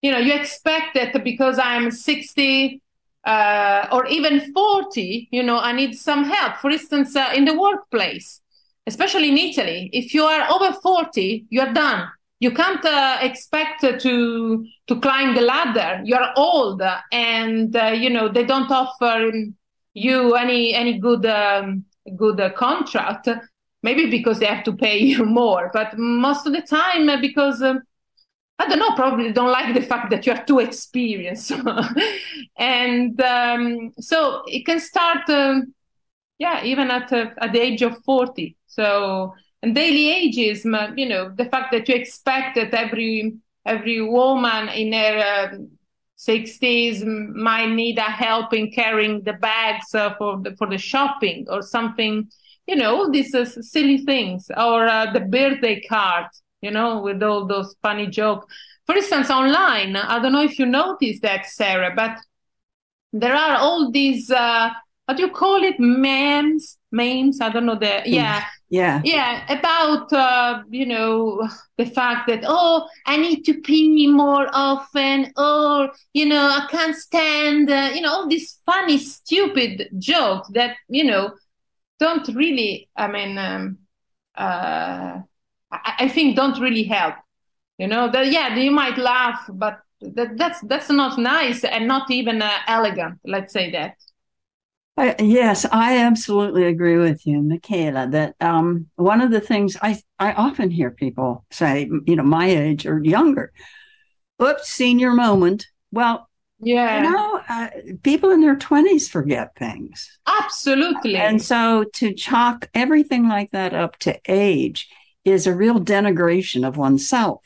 you 0.01 0.11
know, 0.11 0.19
you 0.19 0.33
expect 0.33 0.93
that 0.95 1.23
because 1.23 1.57
I'm 1.57 1.89
60, 1.89 2.81
uh, 3.25 3.87
or 3.91 4.07
even 4.07 4.51
40, 4.53 5.29
you 5.31 5.43
know, 5.43 5.59
I 5.59 5.71
need 5.73 5.93
some 5.93 6.25
help. 6.25 6.57
For 6.57 6.71
instance, 6.71 7.15
uh, 7.15 7.31
in 7.35 7.45
the 7.45 7.57
workplace, 7.57 8.41
especially 8.87 9.29
in 9.29 9.37
Italy, 9.37 9.89
if 9.93 10.13
you 10.13 10.23
are 10.23 10.49
over 10.51 10.73
40, 10.73 11.45
you're 11.49 11.73
done. 11.73 12.07
You 12.39 12.51
can't 12.51 12.83
uh, 12.83 13.19
expect 13.21 13.81
to 13.81 14.65
to 14.87 14.99
climb 14.99 15.35
the 15.35 15.41
ladder. 15.41 16.01
You're 16.03 16.29
old, 16.35 16.81
and 17.11 17.75
uh, 17.75 17.89
you 17.89 18.09
know 18.09 18.29
they 18.29 18.43
don't 18.43 18.71
offer 18.71 19.31
you 19.93 20.33
any 20.33 20.73
any 20.73 20.97
good 20.97 21.23
um, 21.27 21.85
good 22.17 22.41
contract. 22.55 23.29
Maybe 23.83 24.09
because 24.09 24.39
they 24.39 24.47
have 24.47 24.63
to 24.63 24.73
pay 24.73 24.97
you 25.11 25.23
more, 25.23 25.69
but 25.71 25.95
most 25.99 26.47
of 26.47 26.53
the 26.53 26.63
time 26.63 27.09
uh, 27.09 27.21
because 27.21 27.61
um, 27.61 27.83
I 28.61 28.67
don't 28.67 28.77
know, 28.77 28.91
probably 28.91 29.31
don't 29.31 29.51
like 29.51 29.73
the 29.73 29.81
fact 29.81 30.11
that 30.11 30.27
you 30.27 30.33
are 30.33 30.45
too 30.45 30.59
experienced. 30.59 31.51
and 32.57 33.19
um, 33.19 33.91
so 33.99 34.43
it 34.45 34.67
can 34.67 34.79
start, 34.79 35.27
um, 35.31 35.73
yeah, 36.37 36.63
even 36.63 36.91
at, 36.91 37.11
uh, 37.11 37.31
at 37.39 37.53
the 37.53 37.59
age 37.59 37.81
of 37.81 37.97
40. 38.03 38.55
So, 38.67 39.33
and 39.63 39.73
daily 39.73 40.29
ageism, 40.29 40.95
you 40.95 41.09
know, 41.09 41.33
the 41.35 41.45
fact 41.45 41.71
that 41.71 41.89
you 41.89 41.95
expect 41.95 42.55
that 42.55 42.73
every 42.73 43.33
every 43.65 44.01
woman 44.01 44.69
in 44.69 44.93
her 44.93 45.17
uh, 45.19 45.57
60s 46.17 47.03
might 47.35 47.69
need 47.69 47.97
a 47.97 48.03
help 48.03 48.53
in 48.53 48.71
carrying 48.71 49.23
the 49.23 49.33
bags 49.33 49.95
uh, 49.95 50.13
for 50.19 50.39
the 50.39 50.55
for 50.55 50.67
the 50.67 50.77
shopping 50.77 51.47
or 51.49 51.63
something, 51.63 52.29
you 52.67 52.75
know, 52.75 52.95
all 52.95 53.09
these 53.11 53.33
uh, 53.33 53.45
silly 53.45 53.99
things 53.99 54.51
or 54.55 54.87
uh, 54.87 55.11
the 55.13 55.19
birthday 55.19 55.81
card 55.81 56.27
you 56.61 56.71
know, 56.71 57.01
with 57.01 57.21
all 57.23 57.45
those 57.45 57.75
funny 57.81 58.07
jokes. 58.07 58.45
For 58.85 58.95
instance, 58.95 59.29
online, 59.29 59.95
I 59.95 60.19
don't 60.19 60.33
know 60.33 60.43
if 60.43 60.57
you 60.59 60.65
noticed 60.65 61.21
that, 61.21 61.45
Sarah, 61.45 61.93
but 61.95 62.17
there 63.13 63.35
are 63.35 63.57
all 63.57 63.91
these, 63.91 64.31
uh, 64.31 64.69
what 65.05 65.17
do 65.17 65.23
you 65.23 65.31
call 65.31 65.63
it, 65.63 65.79
memes? 65.79 66.77
Memes? 66.91 67.41
I 67.41 67.49
don't 67.49 67.65
know 67.65 67.77
the, 67.77 68.01
yeah. 68.05 68.45
Yeah. 68.69 69.01
Yeah. 69.03 69.59
About, 69.59 70.13
uh, 70.13 70.63
you 70.69 70.85
know, 70.85 71.47
the 71.77 71.85
fact 71.85 72.29
that, 72.29 72.43
oh, 72.47 72.87
I 73.05 73.17
need 73.17 73.43
to 73.43 73.59
pee 73.61 74.07
more 74.07 74.47
often, 74.53 75.33
or, 75.35 75.91
you 76.13 76.25
know, 76.25 76.49
I 76.49 76.67
can't 76.69 76.95
stand, 76.95 77.69
uh, 77.69 77.91
you 77.93 78.01
know, 78.01 78.13
all 78.13 78.27
these 78.29 78.59
funny, 78.65 78.97
stupid 78.97 79.89
jokes 79.97 80.49
that, 80.53 80.77
you 80.87 81.03
know, 81.03 81.33
don't 81.99 82.27
really, 82.29 82.89
I 82.95 83.07
mean, 83.07 83.37
um, 83.37 83.77
uh, 84.35 85.19
I, 85.71 85.93
I 85.99 86.07
think 86.09 86.35
don't 86.35 86.59
really 86.59 86.83
help. 86.83 87.15
You 87.77 87.87
know 87.87 88.11
that 88.11 88.31
yeah, 88.31 88.55
you 88.55 88.71
might 88.71 88.97
laugh, 88.97 89.49
but 89.51 89.79
that, 90.01 90.37
that's 90.37 90.61
that's 90.61 90.89
not 90.89 91.17
nice 91.17 91.63
and 91.63 91.87
not 91.87 92.11
even 92.11 92.41
uh, 92.41 92.51
elegant. 92.67 93.19
Let's 93.25 93.53
say 93.53 93.71
that. 93.71 93.95
Uh, 94.97 95.15
yes, 95.19 95.65
I 95.71 95.99
absolutely 95.99 96.65
agree 96.65 96.97
with 96.97 97.25
you, 97.25 97.41
Michela. 97.41 98.07
That 98.09 98.35
um, 98.41 98.87
one 98.95 99.21
of 99.21 99.31
the 99.31 99.39
things 99.39 99.77
I 99.81 99.99
I 100.19 100.33
often 100.33 100.69
hear 100.69 100.91
people 100.91 101.45
say, 101.49 101.89
you 102.05 102.15
know, 102.15 102.23
my 102.23 102.47
age 102.47 102.85
or 102.85 103.03
younger, 103.03 103.51
"Oops, 104.41 104.67
senior 104.67 105.11
moment." 105.11 105.65
Well, 105.91 106.29
yeah, 106.59 107.03
you 107.03 107.09
know, 107.09 107.41
uh, 107.49 107.69
people 108.03 108.31
in 108.31 108.41
their 108.41 108.57
twenties 108.57 109.09
forget 109.09 109.55
things. 109.55 110.19
Absolutely, 110.27 111.15
and 111.15 111.41
so 111.41 111.85
to 111.93 112.13
chalk 112.13 112.69
everything 112.73 113.27
like 113.27 113.51
that 113.51 113.73
up 113.73 113.97
to 113.99 114.19
age 114.27 114.89
is 115.25 115.47
a 115.47 115.55
real 115.55 115.79
denigration 115.79 116.67
of 116.67 116.77
oneself. 116.77 117.41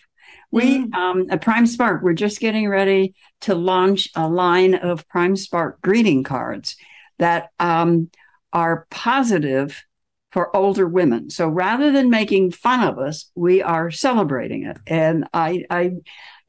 We 0.52 0.86
mm. 0.86 0.94
um, 0.94 1.26
at 1.30 1.42
Prime 1.42 1.68
Spark, 1.68 2.02
we're 2.02 2.14
just 2.14 2.40
getting 2.40 2.70
ready 2.70 3.16
to 3.42 3.56
launch 3.56 4.10
a 4.16 4.28
line 4.28 4.76
of 4.76 5.08
Prime 5.08 5.36
Spark 5.36 5.82
greeting 5.82 6.24
cards 6.24 6.78
that 7.20 7.50
um, 7.60 8.10
are 8.54 8.88
positive 8.90 9.84
for 10.32 10.56
older 10.56 10.88
women. 10.88 11.30
So 11.30 11.48
rather 11.48 11.92
than 11.92 12.10
making 12.10 12.52
fun 12.52 12.86
of 12.86 13.00
us, 13.00 13.32
we 13.36 13.62
are 13.62 13.90
celebrating 13.90 14.66
it. 14.66 14.78
And 14.86 15.28
I, 15.34 15.66
I, 15.70 15.94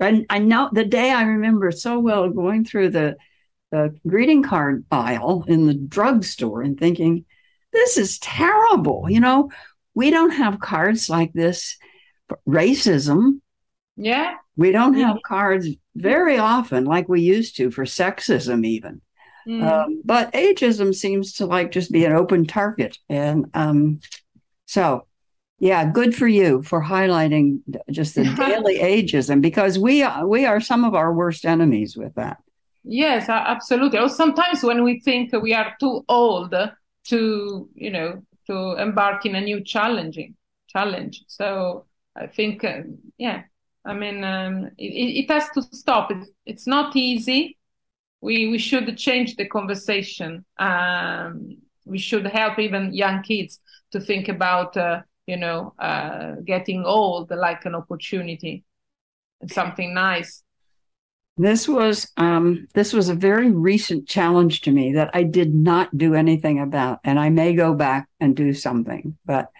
I 0.01 0.39
know 0.39 0.71
the 0.73 0.85
day 0.85 1.13
I 1.13 1.23
remember 1.23 1.71
so 1.71 1.99
well 1.99 2.29
going 2.29 2.65
through 2.65 2.91
the 2.91 3.17
the 3.73 3.95
greeting 4.07 4.43
card 4.43 4.85
aisle 4.91 5.45
in 5.49 5.67
the 5.67 5.75
drugstore 5.75 6.63
and 6.63 6.79
thinking, 6.79 7.25
this 7.73 7.99
is 7.99 8.19
terrible. 8.21 9.07
You 9.09 9.21
know, 9.21 9.51
we 9.97 10.11
don't 10.11 10.31
have 10.31 10.61
cards 10.61 11.09
like 11.09 11.33
this 11.33 11.77
racism. 12.47 13.41
Yeah. 13.97 14.35
We 14.55 14.71
don't 14.71 14.95
have 14.95 15.23
cards 15.25 15.69
very 15.97 16.39
often 16.39 16.85
like 16.85 17.09
we 17.09 17.23
used 17.23 17.57
to 17.57 17.71
for 17.71 17.85
sexism, 17.85 18.65
even. 18.65 19.01
Mm. 19.49 19.63
Um, 19.65 20.03
but 20.05 20.33
ageism 20.35 20.95
seems 20.95 21.33
to 21.35 21.47
like 21.47 21.73
just 21.73 21.91
be 21.91 22.05
an 22.05 22.13
open 22.13 22.47
target. 22.47 22.99
And 23.09 23.47
um, 23.55 24.01
so, 24.67 25.07
yeah, 25.59 25.91
good 25.91 26.15
for 26.15 26.29
you 26.29 26.63
for 26.63 26.83
highlighting 26.83 27.61
just 27.91 28.17
the 28.17 28.25
daily 28.37 28.79
ageism 28.79 29.41
because 29.41 29.79
we 29.79 30.03
are, 30.03 30.27
we 30.27 30.45
are 30.45 30.61
some 30.61 30.85
of 30.85 30.95
our 30.95 31.15
worst 31.15 31.47
enemies 31.47 31.97
with 31.97 32.15
that. 32.17 32.37
Yes, 32.85 33.31
absolutely. 33.31 33.99
Or 33.99 34.11
sometimes 34.11 34.63
when 34.63 34.85
we 34.85 35.01
think 35.01 35.33
we 35.33 35.55
are 35.55 35.75
too 35.81 36.05
old 36.07 36.55
to, 37.05 37.69
you 37.75 37.91
know, 37.91 38.23
to 38.47 38.75
embark 38.81 39.27
in 39.27 39.35
a 39.35 39.41
new 39.41 39.63
challenging 39.63 40.35
challenge. 40.69 41.25
So 41.27 41.87
I 42.15 42.27
think, 42.27 42.65
uh, 42.65 42.83
yeah, 43.19 43.43
I 43.85 43.95
mean, 43.95 44.25
um, 44.25 44.71
it, 44.79 45.25
it, 45.25 45.31
has 45.31 45.49
to 45.51 45.63
stop. 45.63 46.11
It, 46.11 46.29
it's 46.45 46.67
not 46.67 46.97
easy. 46.97 47.59
We 48.21 48.49
we 48.49 48.59
should 48.59 48.97
change 48.97 49.37
the 49.37 49.47
conversation. 49.47 50.45
Um, 50.59 51.59
we 51.85 51.99
should 51.99 52.27
help 52.27 52.59
even 52.59 52.93
young 52.93 53.23
kids 53.23 53.61
to 53.93 54.01
think 54.01 54.29
about, 54.29 54.77
uh, 54.77 55.03
you 55.27 55.37
know, 55.37 55.75
uh, 55.79 56.37
getting 56.45 56.85
old 56.85 57.31
like 57.31 57.65
an 57.65 57.75
opportunity, 57.75 58.65
something 59.49 59.95
nice. 59.95 60.43
This 61.39 61.69
was 61.69 62.11
um, 62.17 62.67
this 62.73 62.95
was 62.95 63.11
a 63.11 63.15
very 63.15 63.51
recent 63.51 64.09
challenge 64.09 64.63
to 64.63 64.71
me 64.71 64.95
that 64.95 65.11
I 65.13 65.23
did 65.23 65.55
not 65.55 65.97
do 65.97 66.15
anything 66.15 66.61
about, 66.61 67.01
and 67.05 67.21
I 67.21 67.29
may 67.29 67.53
go 67.55 67.75
back 67.75 68.09
and 68.21 68.35
do 68.35 68.55
something. 68.55 69.19
But 69.27 69.51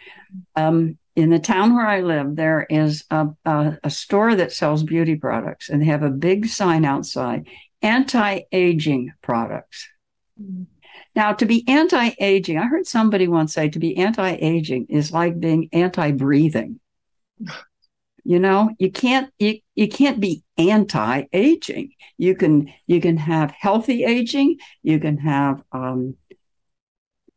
um, 0.55 0.97
in 1.15 1.29
the 1.29 1.39
town 1.39 1.75
where 1.75 1.87
I 1.87 2.01
live, 2.01 2.35
there 2.35 2.67
is 2.71 3.05
a, 3.11 3.29
a, 3.45 3.79
a 3.85 3.91
store 3.91 4.35
that 4.37 4.53
sells 4.53 4.85
beauty 4.85 5.17
products, 5.17 5.69
and 5.69 5.83
they 5.83 5.87
have 5.87 6.03
a 6.03 6.11
big 6.11 6.47
sign 6.47 6.87
outside: 6.87 7.47
anti-aging 7.83 9.13
products. 9.21 9.87
Mm-hmm. 10.41 10.63
Now, 11.15 11.33
to 11.33 11.47
be 11.47 11.67
anti-aging, 11.69 12.59
I 12.59 12.67
heard 12.67 12.87
somebody 12.87 13.29
once 13.29 13.53
say 13.53 13.69
to 13.69 13.79
be 13.79 13.97
anti-aging 13.99 14.87
is 14.89 15.13
like 15.13 15.41
being 15.41 15.69
anti-breathing. 15.73 16.81
You 18.27 18.41
know 18.41 18.71
you 18.79 18.91
can't 18.91 19.33
you, 19.39 19.61
you 19.77 19.89
can't 19.89 20.19
be 20.19 20.43
anti-aging. 20.59 21.93
You 22.19 22.35
can 22.35 22.73
you 22.87 23.01
can 23.01 23.17
have 23.17 23.53
healthy 23.53 24.05
aging. 24.05 24.59
You 24.83 24.99
can 24.99 25.19
have 25.19 25.63
um, 25.71 26.17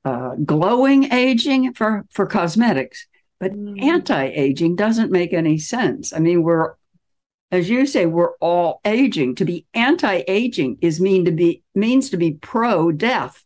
uh, 0.03 0.35
glowing 0.43 1.11
aging 1.13 1.73
for 1.73 2.05
for 2.09 2.25
cosmetics. 2.25 3.07
But 3.39 3.53
mm. 3.53 3.81
anti-aging 3.81 4.75
doesn't 4.75 5.11
make 5.11 5.31
any 5.31 5.59
sense. 5.59 6.11
I 6.11 6.19
mean 6.19 6.41
we're 6.41 6.73
as 7.51 7.69
you 7.69 7.85
say 7.85 8.07
we're 8.07 8.35
all 8.37 8.81
aging. 8.83 9.35
To 9.35 9.45
be 9.45 9.67
anti-aging 9.75 10.79
is 10.81 10.99
mean 10.99 11.25
to 11.25 11.31
be 11.31 11.61
means 11.75 12.09
to 12.09 12.17
be 12.17 12.33
pro-death 12.33 13.45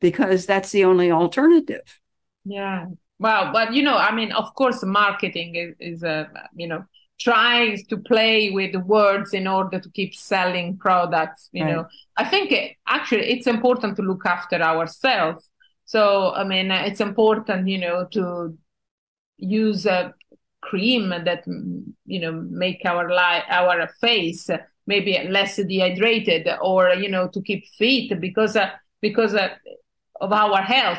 because 0.00 0.46
that's 0.46 0.70
the 0.70 0.84
only 0.84 1.10
alternative. 1.10 2.00
Yeah 2.44 2.86
well, 3.18 3.52
but 3.52 3.72
you 3.72 3.82
know, 3.82 3.96
I 3.96 4.14
mean, 4.14 4.32
of 4.32 4.54
course, 4.54 4.82
marketing 4.84 5.54
is, 5.56 5.74
is 5.80 6.02
a 6.02 6.28
you 6.54 6.66
know 6.66 6.84
tries 7.18 7.82
to 7.84 7.96
play 7.96 8.50
with 8.50 8.76
words 8.76 9.34
in 9.34 9.48
order 9.48 9.80
to 9.80 9.90
keep 9.90 10.14
selling 10.14 10.76
products. 10.76 11.48
You 11.52 11.64
right. 11.64 11.74
know, 11.74 11.86
I 12.16 12.24
think 12.24 12.52
it, 12.52 12.76
actually 12.86 13.26
it's 13.30 13.46
important 13.46 13.96
to 13.96 14.02
look 14.02 14.24
after 14.24 14.56
ourselves. 14.62 15.50
So 15.84 16.32
I 16.34 16.44
mean, 16.44 16.70
it's 16.70 17.00
important, 17.00 17.68
you 17.68 17.78
know, 17.78 18.06
to 18.12 18.56
use 19.38 19.86
a 19.86 20.14
cream 20.60 21.10
that 21.10 21.44
you 22.04 22.20
know 22.20 22.32
make 22.50 22.82
our 22.84 23.10
life 23.12 23.44
our 23.48 23.88
face 24.00 24.50
maybe 24.86 25.16
less 25.28 25.56
dehydrated 25.56 26.48
or 26.60 26.94
you 26.94 27.08
know 27.08 27.28
to 27.28 27.40
keep 27.42 27.64
fit 27.78 28.20
because 28.20 28.56
uh, 28.56 28.70
because 29.00 29.34
uh, 29.34 29.48
of 30.20 30.32
our 30.32 30.60
health 30.60 30.98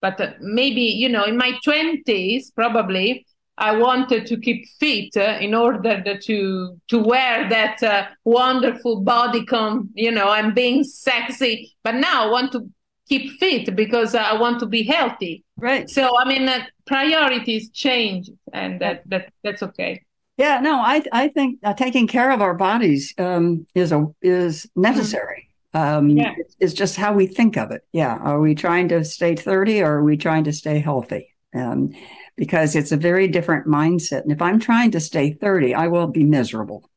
but 0.00 0.20
uh, 0.20 0.32
maybe 0.40 0.82
you 0.82 1.08
know 1.08 1.24
in 1.24 1.36
my 1.36 1.52
20s 1.66 2.54
probably 2.54 3.26
i 3.58 3.74
wanted 3.74 4.26
to 4.26 4.36
keep 4.38 4.66
fit 4.78 5.16
uh, 5.16 5.38
in 5.40 5.54
order 5.54 6.18
to 6.18 6.78
to 6.88 6.98
wear 6.98 7.48
that 7.48 7.82
uh, 7.82 8.06
wonderful 8.24 9.02
bodycon 9.02 9.88
you 9.94 10.10
know 10.10 10.28
i'm 10.28 10.52
being 10.54 10.84
sexy. 10.84 11.74
But 11.82 11.96
now 11.96 12.26
i 12.26 12.30
want 12.30 12.52
to 12.52 12.70
keep 13.08 13.38
fit 13.38 13.74
because 13.76 14.14
i 14.14 14.34
want 14.34 14.58
to 14.60 14.66
be 14.66 14.82
healthy. 14.82 15.44
Right. 15.56 15.88
So 15.88 16.10
i 16.18 16.24
mean 16.24 16.48
uh, 16.48 16.66
priorities 16.86 17.70
change 17.70 18.30
and 18.52 18.80
that, 18.80 19.02
that 19.06 19.32
that's 19.42 19.62
okay. 19.62 20.02
Yeah 20.36 20.60
no 20.60 20.80
i 20.80 21.02
i 21.12 21.28
think 21.28 21.60
uh, 21.64 21.72
taking 21.72 22.06
care 22.06 22.30
of 22.30 22.42
our 22.42 22.54
bodies 22.54 23.14
um, 23.18 23.66
is 23.74 23.90
a 23.92 24.06
is 24.20 24.68
necessary 24.76 25.45
um, 25.76 26.08
yeah. 26.10 26.34
it's, 26.58 26.72
just 26.72 26.96
how 26.96 27.12
we 27.12 27.26
think 27.26 27.58
of 27.58 27.70
it. 27.70 27.82
Yeah. 27.92 28.16
Are 28.16 28.40
we 28.40 28.54
trying 28.54 28.88
to 28.88 29.04
stay 29.04 29.36
30 29.36 29.82
or 29.82 29.98
are 29.98 30.04
we 30.04 30.16
trying 30.16 30.44
to 30.44 30.52
stay 30.52 30.78
healthy? 30.78 31.34
Um, 31.54 31.94
because 32.36 32.74
it's 32.74 32.92
a 32.92 32.96
very 32.96 33.28
different 33.28 33.66
mindset. 33.66 34.22
And 34.22 34.32
if 34.32 34.40
I'm 34.40 34.58
trying 34.58 34.92
to 34.92 35.00
stay 35.00 35.32
30, 35.32 35.74
I 35.74 35.88
will 35.88 36.06
be 36.06 36.24
miserable. 36.24 36.90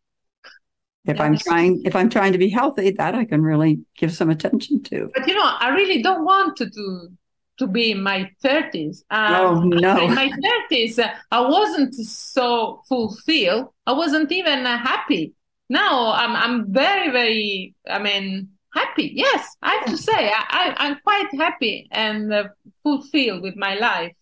If 1.06 1.18
yes. 1.18 1.20
I'm 1.20 1.38
trying, 1.38 1.82
if 1.84 1.96
I'm 1.96 2.10
trying 2.10 2.34
to 2.34 2.38
be 2.38 2.50
healthy, 2.50 2.92
that 2.92 3.16
I 3.16 3.26
can 3.26 3.42
really 3.42 3.82
give 3.98 4.14
some 4.14 4.30
attention 4.30 4.82
to. 4.84 5.10
But 5.14 5.28
you 5.28 5.34
know, 5.34 5.44
I 5.44 5.70
really 5.70 6.02
don't 6.02 6.24
want 6.24 6.56
to 6.58 6.70
do 6.70 7.10
to 7.58 7.68
be 7.68 7.92
in 7.92 8.02
my 8.02 8.30
30s. 8.44 9.04
Um, 9.10 9.34
oh 9.34 9.60
no! 9.64 10.06
In 10.06 10.14
my 10.14 10.30
30s, 10.72 11.00
uh, 11.00 11.10
I 11.32 11.42
wasn't 11.42 11.96
so 11.96 12.82
fulfilled. 12.88 13.70
I 13.88 13.94
wasn't 13.94 14.32
even 14.32 14.66
uh, 14.66 14.78
happy. 14.78 15.34
Now 15.70 16.12
I'm 16.12 16.36
I'm 16.36 16.72
very 16.72 17.12
very. 17.12 17.76
I 17.90 18.00
mean, 18.00 18.50
happy. 18.74 19.12
Yes, 19.16 19.56
I 19.62 19.76
have 19.76 19.86
to 19.86 19.98
say 19.98 20.32
I, 20.34 20.76
am 20.80 21.00
quite 21.04 21.30
happy 21.36 21.88
and 21.92 22.34
uh, 22.34 22.44
fulfilled 22.84 23.42
with 23.42 23.56
my 23.56 23.76
life. 23.76 24.14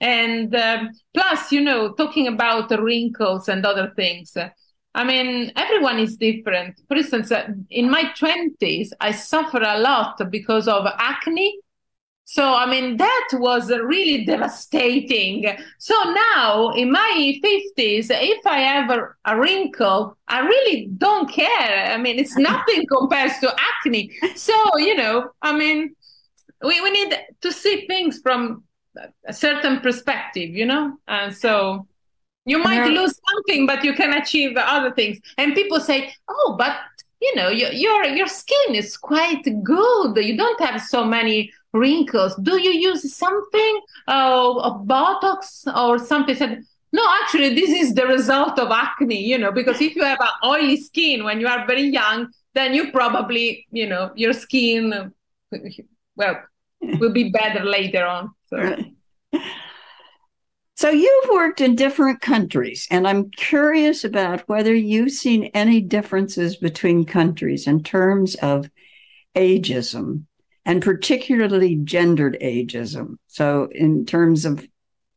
And 0.00 0.54
um, 0.54 0.90
plus, 1.12 1.50
you 1.50 1.60
know, 1.60 1.92
talking 1.94 2.28
about 2.28 2.70
wrinkles 2.70 3.48
and 3.48 3.66
other 3.66 3.92
things. 3.96 4.36
Uh, 4.36 4.50
I 4.94 5.04
mean, 5.04 5.52
everyone 5.56 5.98
is 5.98 6.16
different. 6.16 6.80
For 6.88 6.96
instance, 6.96 7.30
uh, 7.30 7.48
in 7.70 7.90
my 7.90 8.04
20s, 8.18 8.90
I 9.00 9.12
suffer 9.12 9.60
a 9.62 9.78
lot 9.78 10.20
because 10.30 10.68
of 10.68 10.86
acne 10.86 11.58
so, 12.30 12.52
I 12.52 12.66
mean, 12.66 12.98
that 12.98 13.28
was 13.32 13.70
really 13.70 14.26
devastating. 14.26 15.46
So 15.78 15.94
now 16.34 16.72
in 16.76 16.92
my 16.92 17.40
50s, 17.42 18.08
if 18.10 18.46
I 18.46 18.58
have 18.58 18.90
a, 18.90 19.14
a, 19.24 19.34
wrinkle, 19.34 20.14
I 20.28 20.40
really 20.40 20.90
don't 20.98 21.30
care. 21.30 21.90
I 21.90 21.96
mean, 21.96 22.18
it's 22.18 22.36
nothing 22.50 22.84
compared 22.86 23.32
to 23.40 23.56
acne. 23.72 24.12
So, 24.36 24.52
you 24.76 24.94
know, 24.94 25.30
I 25.40 25.56
mean, 25.56 25.96
we, 26.62 26.78
we 26.82 26.90
need 26.90 27.18
to 27.40 27.50
see 27.50 27.86
things 27.86 28.20
from 28.20 28.62
a 29.26 29.32
certain 29.32 29.80
perspective, 29.80 30.50
you 30.50 30.66
know? 30.66 30.98
And 31.08 31.34
so 31.34 31.86
you 32.44 32.58
might 32.58 32.88
lose 32.88 33.18
something, 33.30 33.66
but 33.66 33.82
you 33.84 33.94
can 33.94 34.12
achieve 34.12 34.54
other 34.58 34.90
things. 34.90 35.18
And 35.38 35.54
people 35.54 35.80
say, 35.80 36.12
oh, 36.28 36.56
but 36.58 36.76
you 37.20 37.34
know, 37.34 37.48
your, 37.48 37.72
your, 37.72 38.04
your 38.04 38.28
skin 38.28 38.74
is 38.74 38.96
quite 38.96 39.42
good. 39.62 40.16
You 40.16 40.36
don't 40.36 40.60
have 40.60 40.80
so 40.82 41.04
many 41.04 41.52
wrinkles. 41.72 42.36
Do 42.36 42.60
you 42.60 42.70
use 42.70 43.14
something 43.14 43.80
uh, 44.06 44.58
of 44.58 44.86
Botox 44.86 45.66
or 45.76 45.98
something? 45.98 46.34
Said, 46.34 46.62
no, 46.92 47.02
actually, 47.22 47.54
this 47.54 47.70
is 47.70 47.94
the 47.94 48.06
result 48.06 48.58
of 48.58 48.70
acne, 48.70 49.22
you 49.22 49.38
know, 49.38 49.52
because 49.52 49.80
if 49.80 49.94
you 49.94 50.04
have 50.04 50.20
an 50.20 50.28
oily 50.44 50.76
skin 50.76 51.24
when 51.24 51.40
you 51.40 51.46
are 51.46 51.66
very 51.66 51.82
young, 51.82 52.28
then 52.54 52.74
you 52.74 52.90
probably, 52.90 53.66
you 53.70 53.86
know, 53.86 54.10
your 54.16 54.32
skin, 54.32 55.12
well, 56.16 56.42
will 56.80 57.12
be 57.12 57.30
better 57.30 57.64
later 57.64 58.06
on. 58.06 58.30
So. 58.46 58.76
So 60.76 60.90
you've 60.90 61.30
worked 61.30 61.60
in 61.60 61.74
different 61.74 62.20
countries, 62.20 62.86
and 62.88 63.08
I'm 63.08 63.30
curious 63.32 64.04
about 64.04 64.48
whether 64.48 64.72
you've 64.72 65.10
seen 65.10 65.46
any 65.46 65.80
differences 65.80 66.54
between 66.54 67.04
countries 67.04 67.66
in 67.66 67.82
terms 67.82 68.36
of 68.36 68.70
ageism 69.34 70.26
and 70.68 70.82
particularly 70.82 71.76
gendered 71.76 72.36
ageism. 72.42 73.16
So, 73.26 73.68
in 73.72 74.04
terms 74.04 74.44
of 74.44 74.68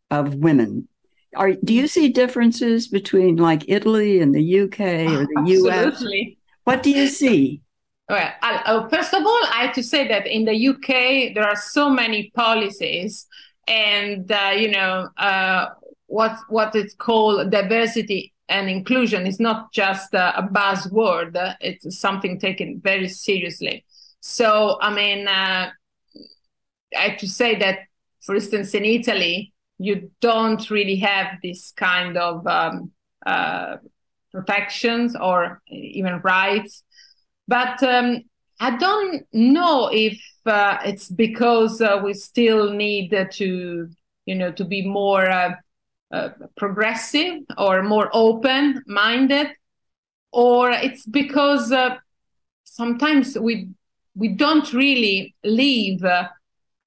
of 0.09 0.35
women, 0.35 0.87
are 1.35 1.53
do 1.53 1.73
you 1.73 1.87
see 1.87 2.09
differences 2.09 2.87
between 2.87 3.35
like 3.35 3.65
Italy 3.67 4.21
and 4.21 4.33
the 4.33 4.61
UK 4.61 4.79
or 4.79 5.27
the 5.27 5.43
US? 5.45 5.85
Absolutely. 5.85 6.21
US? 6.21 6.37
What 6.63 6.83
do 6.83 6.89
you 6.89 7.07
see? 7.07 7.61
Well, 8.09 8.31
uh, 8.41 8.87
first 8.89 9.13
of 9.13 9.25
all, 9.25 9.43
I 9.53 9.65
have 9.65 9.75
to 9.75 9.83
say 9.83 10.07
that 10.07 10.25
in 10.25 10.45
the 10.45 10.67
UK 10.69 11.33
there 11.35 11.47
are 11.47 11.55
so 11.55 11.89
many 11.89 12.31
policies, 12.33 13.27
and 13.67 14.31
uh, 14.31 14.53
you 14.57 14.71
know 14.71 15.09
uh, 15.17 15.67
what 16.07 16.37
what 16.47 16.75
it's 16.75 16.95
called 16.95 17.51
diversity 17.51 18.33
and 18.47 18.69
inclusion 18.69 19.27
is 19.27 19.39
not 19.39 19.73
just 19.73 20.13
a 20.13 20.47
buzzword; 20.49 21.55
it's 21.59 21.99
something 21.99 22.39
taken 22.39 22.79
very 22.81 23.09
seriously. 23.09 23.83
So, 24.21 24.77
I 24.79 24.93
mean, 24.93 25.27
uh, 25.27 25.71
I 26.97 27.01
have 27.01 27.17
to 27.19 27.27
say 27.27 27.55
that, 27.59 27.79
for 28.21 28.35
instance, 28.35 28.73
in 28.73 28.85
Italy, 28.85 29.53
you 29.79 30.11
don't 30.21 30.69
really 30.69 30.97
have 30.97 31.37
this 31.41 31.71
kind 31.71 32.17
of 32.17 32.45
um, 32.45 32.91
uh, 33.25 33.77
protections 34.31 35.15
or 35.19 35.61
even 35.67 36.21
rights. 36.21 36.83
But 37.47 37.81
um, 37.81 38.21
I 38.59 38.77
don't 38.77 39.25
know 39.33 39.89
if 39.91 40.21
uh, 40.45 40.77
it's 40.85 41.09
because 41.09 41.81
uh, 41.81 41.99
we 42.03 42.13
still 42.13 42.71
need 42.73 43.15
to, 43.31 43.89
you 44.25 44.35
know, 44.35 44.51
to 44.51 44.65
be 44.65 44.87
more 44.87 45.27
uh, 45.27 45.55
uh 46.11 46.29
progressive 46.57 47.39
or 47.57 47.81
more 47.81 48.09
open-minded, 48.13 49.47
or 50.31 50.69
it's 50.69 51.05
because 51.05 51.71
uh, 51.71 51.95
sometimes 52.65 53.37
we 53.39 53.69
we 54.15 54.29
don't 54.29 54.71
really 54.73 55.35
live. 55.43 56.03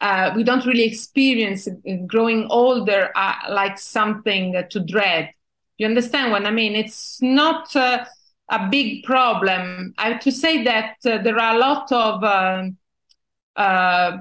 Uh, 0.00 0.32
we 0.36 0.42
don't 0.42 0.66
really 0.66 0.84
experience 0.84 1.68
growing 2.06 2.46
older 2.50 3.10
like 3.48 3.78
something 3.78 4.62
to 4.70 4.80
dread 4.80 5.30
you 5.78 5.86
understand 5.86 6.30
what 6.30 6.46
I 6.46 6.50
mean? 6.50 6.76
It's 6.76 7.20
not 7.20 7.74
uh, 7.74 8.04
a 8.48 8.68
big 8.68 9.04
problem. 9.04 9.94
I 9.98 10.10
have 10.10 10.20
to 10.20 10.32
say 10.32 10.62
that 10.64 10.96
uh, 11.04 11.18
there 11.18 11.38
are 11.38 11.56
a 11.56 11.58
lot 11.58 11.90
of 11.92 12.22
uh, 12.22 12.68
uh 13.56 14.18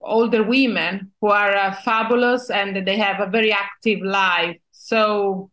older 0.00 0.42
women 0.42 1.12
who 1.20 1.28
are 1.28 1.56
uh, 1.56 1.74
fabulous 1.82 2.50
and 2.50 2.86
they 2.86 2.98
have 2.98 3.20
a 3.20 3.30
very 3.30 3.52
active 3.52 4.00
life. 4.02 4.58
So, 4.72 5.50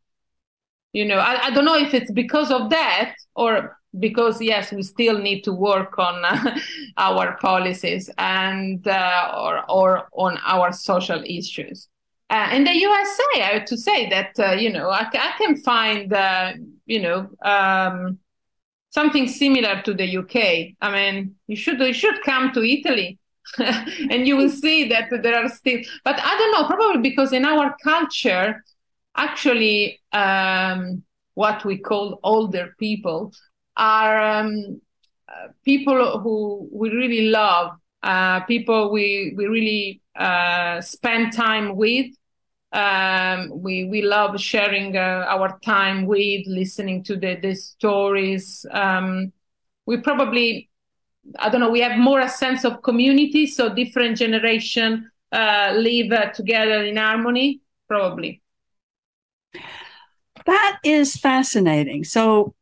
you 0.94 1.06
know, 1.06 1.18
I, 1.18 1.48
I, 1.48 1.50
don't 1.52 1.66
know 1.66 1.78
if 1.78 1.94
it's 1.94 2.12
because 2.12 2.52
of 2.52 2.70
that 2.70 3.16
or 3.36 3.78
because 4.00 4.42
yes, 4.42 4.72
we 4.72 4.84
still 4.84 5.18
need 5.18 5.42
to 5.44 5.54
work 5.54 5.98
on 5.98 6.24
uh, 6.26 6.58
our 6.98 7.38
policies 7.38 8.10
and 8.18 8.86
or 8.88 9.70
or 9.70 10.08
on 10.14 10.38
our 10.46 10.72
social 10.72 11.24
issues. 11.26 11.88
Uh, 12.30 12.50
in 12.54 12.64
the 12.64 12.74
USA, 12.74 13.24
I 13.36 13.50
have 13.54 13.66
to 13.66 13.78
say 13.78 14.10
that 14.10 14.40
uh, 14.40 14.54
you 14.54 14.72
know 14.72 14.90
I, 14.90 15.08
I 15.14 15.34
can 15.38 15.58
find 15.58 16.12
uh, 16.14 16.54
you 16.86 17.02
know 17.02 17.30
um, 17.42 18.20
something 18.92 19.28
similar 19.28 19.82
to 19.82 19.94
the 19.94 20.18
UK. 20.18 20.76
I 20.82 20.92
mean, 20.92 21.36
you 21.48 21.56
should 21.56 21.80
you 21.80 21.94
should 21.94 22.22
come 22.24 22.54
to 22.54 22.64
Italy, 22.64 23.18
and 23.58 24.28
you 24.28 24.38
will 24.38 24.50
see 24.50 24.88
that 24.90 25.10
there 25.10 25.36
are 25.36 25.50
still. 25.50 25.80
But 26.06 26.20
I 26.20 26.38
don't 26.38 26.52
know, 26.54 26.68
probably 26.68 27.02
because 27.02 27.34
in 27.34 27.46
our 27.46 27.76
culture, 27.84 28.64
actually, 29.16 30.00
um, 30.12 31.04
what 31.34 31.64
we 31.66 31.78
call 31.78 32.20
older 32.24 32.76
people 32.78 33.34
are 33.78 34.22
um, 34.22 34.82
uh, 35.28 35.48
people 35.64 36.20
who 36.20 36.70
we 36.72 36.90
really 36.90 37.28
love, 37.28 37.72
uh, 38.04 38.42
people 38.42 38.92
we 38.92 39.34
we 39.38 39.46
really 39.46 40.02
uh, 40.16 40.82
spend 40.82 41.34
time 41.34 41.76
with. 41.76 42.08
Um, 42.74 43.52
we 43.54 43.86
we 43.86 44.02
love 44.02 44.40
sharing 44.40 44.96
uh, 44.96 45.26
our 45.28 45.60
time 45.60 46.06
with 46.06 46.46
listening 46.48 47.04
to 47.06 47.18
the 47.18 47.36
the 47.36 47.56
stories. 47.56 48.66
Um, 48.72 49.34
we 49.86 49.98
probably 49.98 50.70
i 51.40 51.50
don't 51.50 51.62
know 51.62 51.70
we 51.70 51.82
have 51.82 51.98
more 51.98 52.20
a 52.20 52.30
sense 52.30 52.64
of 52.64 52.82
community 52.82 53.46
so 53.46 53.74
different 53.74 54.18
generation 54.18 55.10
uh, 55.32 55.72
live 55.76 56.12
uh, 56.12 56.30
together 56.32 56.84
in 56.84 56.98
harmony 56.98 57.62
probably 57.88 58.42
that 60.46 60.80
is 60.84 61.16
fascinating 61.16 62.04
so 62.04 62.54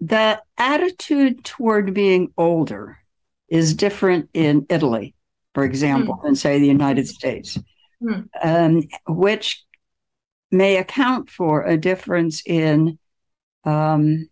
the 0.00 0.40
attitude 0.58 1.44
toward 1.44 1.94
being 1.94 2.32
older 2.36 2.98
is 3.48 3.74
different 3.74 4.28
in 4.34 4.66
italy 4.68 5.14
for 5.54 5.64
example 5.64 6.16
mm. 6.16 6.22
than 6.22 6.34
say 6.34 6.58
the 6.58 6.66
united 6.66 7.06
states 7.06 7.58
hmm. 8.00 8.20
um, 8.42 8.82
which 9.06 9.64
may 10.50 10.76
account 10.76 11.28
for 11.28 11.62
a 11.64 11.76
difference 11.76 12.42
in 12.46 12.98
um, 13.64 14.28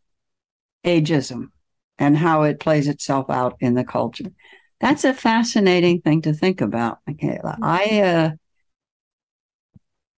ageism 0.85 1.49
and 1.99 2.17
how 2.17 2.43
it 2.43 2.61
plays 2.61 2.89
itself 2.89 3.29
out 3.31 3.57
in 3.61 3.75
the 3.75 3.85
culture. 3.85 4.33
That's 4.81 5.05
a 5.05 5.15
fascinating 5.15 6.01
thing 6.01 6.23
to 6.23 6.33
think 6.33 6.61
about, 6.61 6.99
Michela. 7.07 7.57
I 7.63 8.01
uh, 8.01 8.31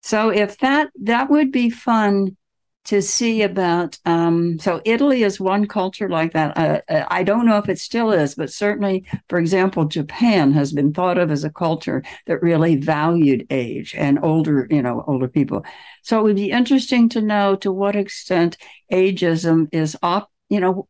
so 0.05 0.29
if 0.29 0.59
that 0.59 0.91
that 1.03 1.31
would 1.31 1.51
be 1.51 1.71
fun 1.71 2.37
to 2.85 3.01
see 3.01 3.41
about. 3.41 3.99
Um, 4.05 4.59
so 4.59 4.83
Italy 4.85 5.23
is 5.23 5.41
one 5.41 5.67
culture 5.67 6.09
like 6.09 6.35
that. 6.35 6.57
Uh, 6.57 6.81
uh, 6.89 7.07
I 7.09 7.23
don't 7.23 7.47
know 7.47 7.57
if 7.57 7.71
it 7.71 7.79
still 7.79 8.13
is, 8.13 8.35
but 8.35 8.53
certainly, 8.53 9.07
for 9.31 9.39
example, 9.39 9.87
Japan 9.87 10.53
has 10.53 10.71
been 10.73 10.93
thought 10.93 11.17
of 11.17 11.31
as 11.31 11.45
a 11.45 11.51
culture 11.51 12.03
that 12.27 12.43
really 12.43 12.77
valued 12.77 13.47
age 13.49 13.95
and 13.95 14.23
older, 14.23 14.67
you 14.71 14.83
know, 14.83 15.03
older 15.07 15.29
people. 15.29 15.65
So 16.03 16.21
it 16.21 16.25
would 16.25 16.37
be 16.37 16.51
interesting 16.51 17.09
to 17.11 17.23
know 17.23 17.57
to 17.57 17.73
what 17.73 17.97
extent 17.97 18.59
ageism 18.93 19.69
is 19.73 19.97
op, 20.03 20.31
you 20.51 20.61
know. 20.61 20.87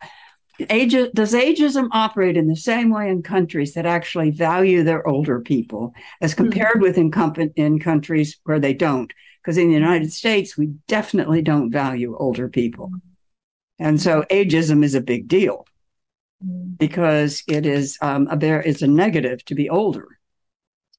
Age, 0.70 0.94
does 1.14 1.32
ageism 1.32 1.88
operate 1.92 2.36
in 2.36 2.46
the 2.46 2.56
same 2.56 2.90
way 2.90 3.08
in 3.08 3.22
countries 3.22 3.74
that 3.74 3.86
actually 3.86 4.30
value 4.30 4.82
their 4.82 5.06
older 5.06 5.40
people 5.40 5.92
as 6.20 6.32
hmm. 6.32 6.44
compared 6.44 6.76
mm-hmm. 6.76 6.82
with 6.82 6.98
in, 6.98 7.52
in 7.56 7.78
countries 7.78 8.38
where 8.44 8.60
they 8.60 8.74
don't? 8.74 9.12
because 9.44 9.58
in 9.58 9.68
the 9.68 9.74
United 9.74 10.10
States, 10.10 10.56
we 10.56 10.68
definitely 10.88 11.42
don't 11.42 11.70
value 11.70 12.16
older 12.18 12.48
people. 12.48 12.90
And 13.78 14.00
so 14.00 14.24
ageism 14.30 14.82
is 14.82 14.94
a 14.94 15.02
big 15.02 15.28
deal 15.28 15.66
because 16.78 17.42
it 17.46 17.66
is 17.66 17.98
um, 18.00 18.26
a 18.30 18.36
bear 18.36 18.60
it's 18.62 18.82
a 18.82 18.86
negative 18.86 19.44
to 19.46 19.54
be 19.54 19.68
older. 19.68 20.08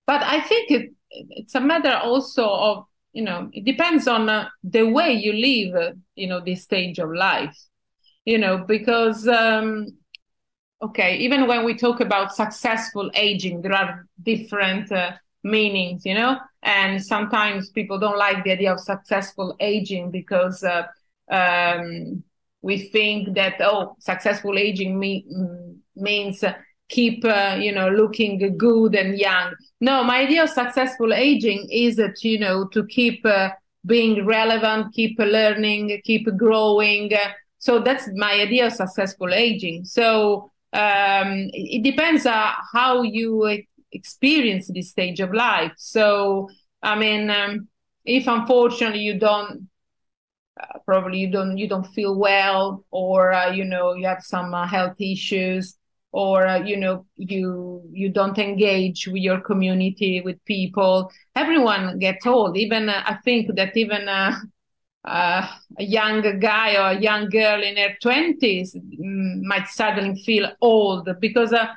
But 0.05 0.21
I 0.21 0.41
think 0.41 0.69
it, 0.69 0.93
it's 1.09 1.55
a 1.55 1.61
matter 1.61 1.93
also 2.03 2.47
of 2.47 2.85
you 3.13 3.23
know 3.23 3.49
it 3.51 3.65
depends 3.65 4.07
on 4.07 4.29
uh, 4.29 4.49
the 4.63 4.83
way 4.83 5.13
you 5.13 5.33
live 5.33 5.75
uh, 5.75 5.91
you 6.15 6.27
know 6.27 6.39
this 6.39 6.63
stage 6.63 6.99
of 6.99 7.11
life 7.11 7.57
you 8.25 8.37
know 8.37 8.57
because 8.57 9.27
um, 9.27 9.87
okay 10.81 11.17
even 11.17 11.47
when 11.47 11.63
we 11.63 11.75
talk 11.75 11.99
about 12.01 12.35
successful 12.35 13.09
aging 13.13 13.61
there 13.61 13.73
are 13.73 14.05
different 14.21 14.91
uh, 14.91 15.11
meanings, 15.45 16.05
you 16.05 16.15
know? 16.15 16.37
And 16.63 17.01
sometimes 17.03 17.69
people 17.69 17.99
don't 17.99 18.17
like 18.17 18.43
the 18.43 18.51
idea 18.51 18.73
of 18.73 18.79
successful 18.79 19.55
aging 19.59 20.11
because 20.11 20.63
uh, 20.63 20.87
um, 21.31 22.23
we 22.61 22.79
think 22.79 23.35
that, 23.35 23.61
oh, 23.61 23.95
successful 23.99 24.57
aging 24.57 24.99
me- 24.99 25.25
means 25.95 26.43
keep, 26.89 27.23
uh, 27.23 27.57
you 27.59 27.71
know, 27.71 27.89
looking 27.89 28.57
good 28.57 28.95
and 28.95 29.17
young. 29.17 29.53
No, 29.79 30.03
my 30.03 30.21
idea 30.21 30.43
of 30.43 30.49
successful 30.49 31.13
aging 31.13 31.67
is 31.71 31.95
that, 31.97 32.23
you 32.23 32.39
know, 32.39 32.67
to 32.69 32.85
keep 32.87 33.23
uh, 33.25 33.49
being 33.85 34.25
relevant, 34.25 34.93
keep 34.93 35.17
learning, 35.19 36.01
keep 36.03 36.27
growing. 36.37 37.11
So 37.65 37.79
that's 37.79 38.07
my 38.13 38.33
idea 38.33 38.67
of 38.67 38.73
successful 38.73 39.33
aging. 39.33 39.85
So 39.85 40.51
um, 40.71 41.49
it 41.51 41.81
depends 41.81 42.27
uh, 42.27 42.51
how 42.73 43.01
you 43.01 43.63
experience 43.91 44.69
this 44.71 44.91
stage 44.91 45.19
of 45.19 45.33
life. 45.33 45.71
So, 45.77 46.47
I 46.83 46.95
mean, 46.95 47.31
um, 47.31 47.67
if 48.05 48.27
unfortunately 48.27 48.99
you 48.99 49.17
don't, 49.17 49.67
uh, 50.61 50.77
probably 50.85 51.17
you 51.17 51.31
don't 51.31 51.57
you 51.57 51.67
don't 51.67 51.87
feel 51.87 52.15
well, 52.15 52.85
or 52.91 53.33
uh, 53.33 53.51
you 53.51 53.65
know 53.65 53.95
you 53.95 54.05
have 54.05 54.21
some 54.21 54.53
uh, 54.53 54.67
health 54.67 55.01
issues, 55.01 55.75
or 56.11 56.45
uh, 56.45 56.63
you 56.63 56.77
know 56.77 57.07
you 57.15 57.81
you 57.91 58.09
don't 58.09 58.37
engage 58.37 59.07
with 59.07 59.23
your 59.23 59.41
community 59.41 60.21
with 60.21 60.37
people. 60.45 61.11
Everyone 61.35 61.97
gets 61.97 62.27
old. 62.27 62.57
Even 62.57 62.89
uh, 62.89 63.01
I 63.07 63.15
think 63.25 63.55
that 63.55 63.75
even 63.75 64.07
uh, 65.05 65.47
a 65.77 65.83
young 65.83 66.39
guy 66.39 66.75
or 66.75 66.97
a 66.97 66.99
young 66.99 67.29
girl 67.29 67.61
in 67.61 67.77
her 67.77 67.95
20s 68.03 68.75
mm, 68.75 69.41
might 69.43 69.67
suddenly 69.67 70.21
feel 70.23 70.51
old 70.61 71.07
because 71.19 71.53
uh, 71.53 71.67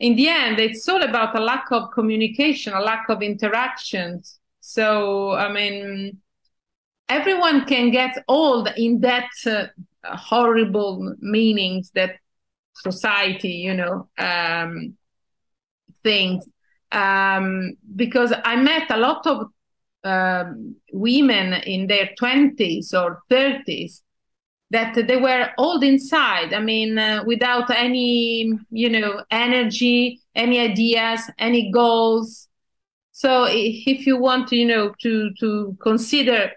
in 0.00 0.14
the 0.14 0.28
end, 0.28 0.60
it's 0.60 0.88
all 0.88 1.02
about 1.02 1.36
a 1.36 1.40
lack 1.40 1.72
of 1.72 1.90
communication, 1.92 2.72
a 2.72 2.80
lack 2.80 3.08
of 3.08 3.20
interactions. 3.20 4.38
So, 4.60 5.32
I 5.32 5.52
mean, 5.52 6.18
everyone 7.08 7.64
can 7.64 7.90
get 7.90 8.22
old 8.28 8.68
in 8.76 9.00
that 9.00 9.30
uh, 9.44 9.66
horrible 10.04 11.14
meanings 11.20 11.90
that 11.94 12.16
society, 12.74 13.50
you 13.50 13.74
know, 13.74 14.08
um, 14.18 14.96
thinks. 16.02 16.46
Um, 16.92 17.72
because 17.96 18.32
I 18.44 18.56
met 18.56 18.90
a 18.90 18.96
lot 18.96 19.26
of 19.26 19.48
um, 20.08 20.76
women 20.92 21.54
in 21.64 21.86
their 21.86 22.10
20s 22.18 22.94
or 22.94 23.20
30s 23.30 24.02
that 24.70 24.94
they 24.94 25.16
were 25.16 25.50
old 25.58 25.82
inside. 25.82 26.52
I 26.52 26.60
mean 26.60 26.98
uh, 26.98 27.24
without 27.26 27.70
any 27.70 28.52
you 28.70 28.90
know 28.90 29.22
energy 29.30 30.20
any 30.34 30.58
ideas 30.60 31.30
any 31.38 31.70
goals. 31.70 32.48
So 33.12 33.46
if 33.48 34.06
you 34.06 34.16
want 34.18 34.52
you 34.52 34.66
know 34.66 34.94
to 35.02 35.30
to 35.40 35.76
consider 35.80 36.52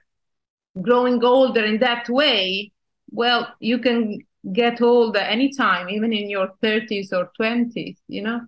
growing 0.82 1.24
older 1.24 1.64
in 1.64 1.80
that 1.80 2.08
way 2.10 2.72
well 3.12 3.54
you 3.60 3.78
can 3.78 4.20
get 4.54 4.82
older 4.82 5.20
anytime 5.20 5.90
even 5.90 6.14
in 6.14 6.30
your 6.30 6.50
30s 6.62 7.12
or 7.12 7.30
20s 7.38 7.98
you 8.08 8.22
know 8.22 8.42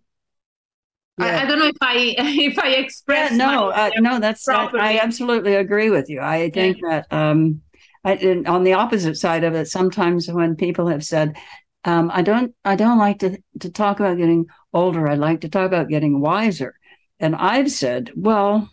yeah. 1.18 1.26
I, 1.26 1.42
I, 1.42 1.46
don't 1.46 1.60
know 1.60 1.68
if 1.68 1.78
I 1.82 1.96
if 2.18 2.60
I 2.60 2.70
express 2.72 3.32
yeah, 3.32 3.38
no 3.38 3.70
uh, 3.70 3.90
no 3.98 4.20
that's 4.20 4.48
I, 4.48 4.70
I, 4.74 5.00
absolutely 5.00 5.56
agree 5.56 5.90
with 5.90 6.10
you. 6.10 6.20
I 6.22 6.50
think 6.50 6.78
yeah. 6.82 7.02
that 7.10 7.16
um, 7.16 7.62
I, 8.04 8.44
on 8.48 8.64
the 8.64 8.74
opposite 8.74 9.18
side 9.18 9.44
of 9.44 9.54
it, 9.56 9.68
sometimes 9.68 10.30
when 10.30 10.56
people 10.56 10.88
have 10.88 11.04
said, 11.04 11.38
um, 11.86 12.12
"I 12.14 12.22
don't, 12.22 12.54
I 12.66 12.76
don't 12.76 12.98
like 12.98 13.20
to 13.20 13.38
to 13.60 13.72
talk 13.72 14.00
about 14.00 14.18
getting 14.18 14.48
older. 14.74 15.08
I 15.08 15.16
like 15.16 15.42
to 15.42 15.50
talk 15.50 15.68
about 15.68 15.90
getting 15.90 16.20
wiser," 16.20 16.76
and 17.20 17.36
I've 17.36 17.72
said, 17.72 18.12
"Well, 18.16 18.70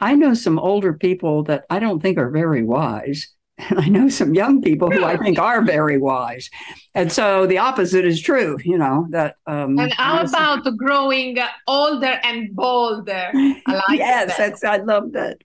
I 0.00 0.14
know 0.16 0.34
some 0.34 0.58
older 0.58 0.94
people 0.94 1.44
that 1.44 1.64
I 1.70 1.78
don't 1.78 2.00
think 2.02 2.18
are 2.18 2.30
very 2.30 2.62
wise." 2.62 3.28
And 3.58 3.78
I 3.80 3.88
know 3.88 4.08
some 4.08 4.34
young 4.34 4.62
people 4.62 4.90
who 4.90 5.04
I 5.04 5.16
think 5.16 5.38
are 5.38 5.62
very 5.62 5.98
wise. 5.98 6.50
And 6.94 7.10
so 7.10 7.46
the 7.46 7.58
opposite 7.58 8.04
is 8.04 8.20
true, 8.20 8.58
you 8.64 8.78
know, 8.78 9.06
that. 9.10 9.36
Um, 9.46 9.78
and 9.78 9.92
how 9.94 10.22
about 10.22 10.64
growing 10.76 11.38
older 11.66 12.18
and 12.22 12.54
bolder? 12.54 13.30
I 13.34 13.62
like 13.88 13.98
yes, 13.98 14.36
that. 14.36 14.38
that's, 14.38 14.64
I 14.64 14.76
love 14.78 15.12
that. 15.12 15.38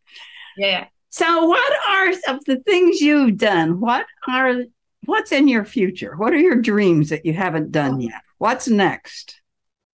Yeah. 0.58 0.86
So 1.10 1.45
what 1.45 1.73
are 1.89 2.13
some 2.13 2.38
of 2.38 2.45
the 2.45 2.58
things 2.58 3.02
you've 3.02 3.38
done? 3.38 3.80
What 3.80 4.06
are, 4.28 4.63
what's 5.06 5.32
in 5.32 5.47
your 5.47 5.65
future? 5.65 6.15
What 6.15 6.34
are 6.34 6.39
your 6.39 6.56
dreams 6.56 7.10
that 7.10 7.26
you 7.26 7.34
haven't 7.34 7.71
done 7.71 8.02
yet? 8.02 8.21
What's 8.38 8.67
next? 8.67 9.39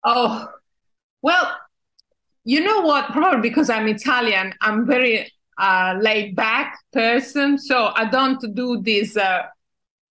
Oh, 0.03 0.47
well, 1.21 1.58
you 2.45 2.62
know 2.62 2.82
what? 2.82 3.12
Probably 3.12 3.47
because 3.47 3.69
I'm 3.69 3.88
Italian, 3.88 4.53
I'm 4.62 4.88
very 4.88 5.32
uh, 5.60 5.98
laid 6.00 6.36
back 6.36 6.80
person. 6.93 7.58
So 7.58 7.91
I 7.93 8.06
don't 8.06 8.43
do 8.56 8.82
these 8.82 9.17
uh, 9.17 9.43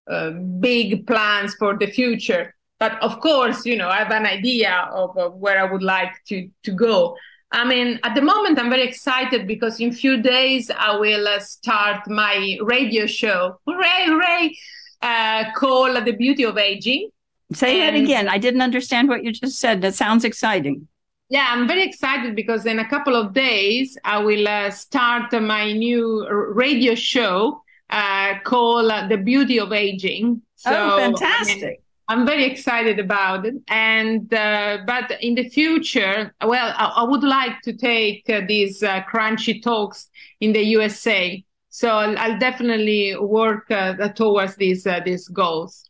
uh, 0.08 0.30
big 0.30 1.06
plans 1.06 1.54
for 1.54 1.76
the 1.76 1.86
future. 1.86 2.54
But 2.78 3.02
of 3.02 3.20
course, 3.20 3.66
you 3.66 3.76
know, 3.76 3.88
I 3.88 3.96
have 3.96 4.12
an 4.12 4.26
idea 4.26 4.88
of, 4.92 5.16
of 5.18 5.34
where 5.34 5.58
I 5.58 5.70
would 5.70 5.82
like 5.82 6.12
to, 6.28 6.48
to 6.62 6.70
go. 6.70 7.16
I 7.50 7.64
mean, 7.64 7.98
at 8.04 8.14
the 8.14 8.20
moment, 8.20 8.58
I'm 8.58 8.68
very 8.68 8.82
excited 8.82 9.46
because 9.46 9.80
in 9.80 9.90
few 9.92 10.20
days 10.20 10.70
I 10.70 10.96
will 10.96 11.26
uh, 11.26 11.38
start 11.40 12.08
my 12.08 12.58
radio 12.62 13.06
show. 13.06 13.58
Hooray, 13.66 14.04
hooray! 14.04 14.56
Uh, 15.00 15.44
called 15.56 16.04
The 16.04 16.12
Beauty 16.12 16.44
of 16.44 16.58
Aging. 16.58 17.08
Say 17.54 17.80
and, 17.80 17.96
that 17.96 18.02
again. 18.02 18.28
I 18.28 18.36
didn't 18.36 18.60
understand 18.60 19.08
what 19.08 19.24
you 19.24 19.32
just 19.32 19.58
said. 19.58 19.80
That 19.80 19.94
sounds 19.94 20.24
exciting. 20.24 20.88
Yeah, 21.30 21.46
I'm 21.50 21.68
very 21.68 21.82
excited 21.82 22.34
because 22.34 22.64
in 22.64 22.78
a 22.78 22.88
couple 22.88 23.14
of 23.14 23.34
days 23.34 23.98
I 24.02 24.18
will 24.18 24.48
uh, 24.48 24.70
start 24.70 25.30
my 25.32 25.72
new 25.72 26.26
radio 26.30 26.94
show 26.94 27.62
uh, 27.90 28.38
called 28.44 28.90
uh, 28.90 29.06
"The 29.08 29.18
Beauty 29.18 29.60
of 29.60 29.72
Aging." 29.72 30.40
So, 30.56 30.70
oh, 30.72 30.96
fantastic! 30.96 31.82
I'm 32.08 32.24
very 32.24 32.44
excited 32.44 32.98
about 32.98 33.44
it, 33.44 33.56
and 33.68 34.32
uh, 34.32 34.78
but 34.86 35.12
in 35.20 35.34
the 35.34 35.48
future, 35.50 36.32
well, 36.42 36.74
I, 36.76 36.94
I 36.96 37.02
would 37.02 37.22
like 37.22 37.60
to 37.62 37.74
take 37.74 38.28
uh, 38.30 38.40
these 38.48 38.82
uh, 38.82 39.02
crunchy 39.02 39.62
talks 39.62 40.08
in 40.40 40.54
the 40.54 40.62
USA. 40.62 41.44
So 41.68 41.90
I'll, 41.90 42.18
I'll 42.18 42.38
definitely 42.38 43.14
work 43.20 43.68
towards 44.14 44.56
these 44.56 44.86
these 45.04 45.28
goals. 45.28 45.87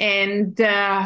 And 0.00 0.58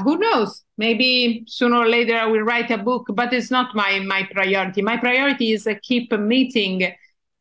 who 0.05 0.19
knows? 0.19 0.65
maybe 0.77 1.45
sooner 1.47 1.77
or 1.77 1.89
later 1.89 2.17
I 2.17 2.27
will 2.27 2.43
write 2.43 2.71
a 2.71 2.79
book, 2.79 3.07
but 3.15 3.33
it's 3.33 3.51
not 3.51 3.75
my 3.75 4.01
my 4.01 4.29
priority. 4.31 4.83
My 4.83 4.97
priority 4.97 5.53
is 5.53 5.67
uh, 5.67 5.75
keep 5.83 6.13
meeting 6.13 6.93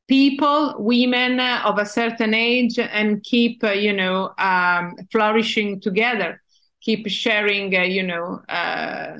people, 0.08 0.76
women 0.78 1.40
of 1.40 1.80
a 1.80 1.86
certain 1.86 2.34
age, 2.34 2.78
and 2.80 3.24
keep 3.24 3.64
uh, 3.64 3.72
you 3.72 3.94
know 3.94 4.34
um, 4.38 4.96
flourishing 5.12 5.82
together. 5.82 6.42
Keep 6.82 7.08
sharing, 7.08 7.76
uh, 7.76 7.82
you 7.84 8.04
know, 8.04 8.42
uh, 8.50 9.18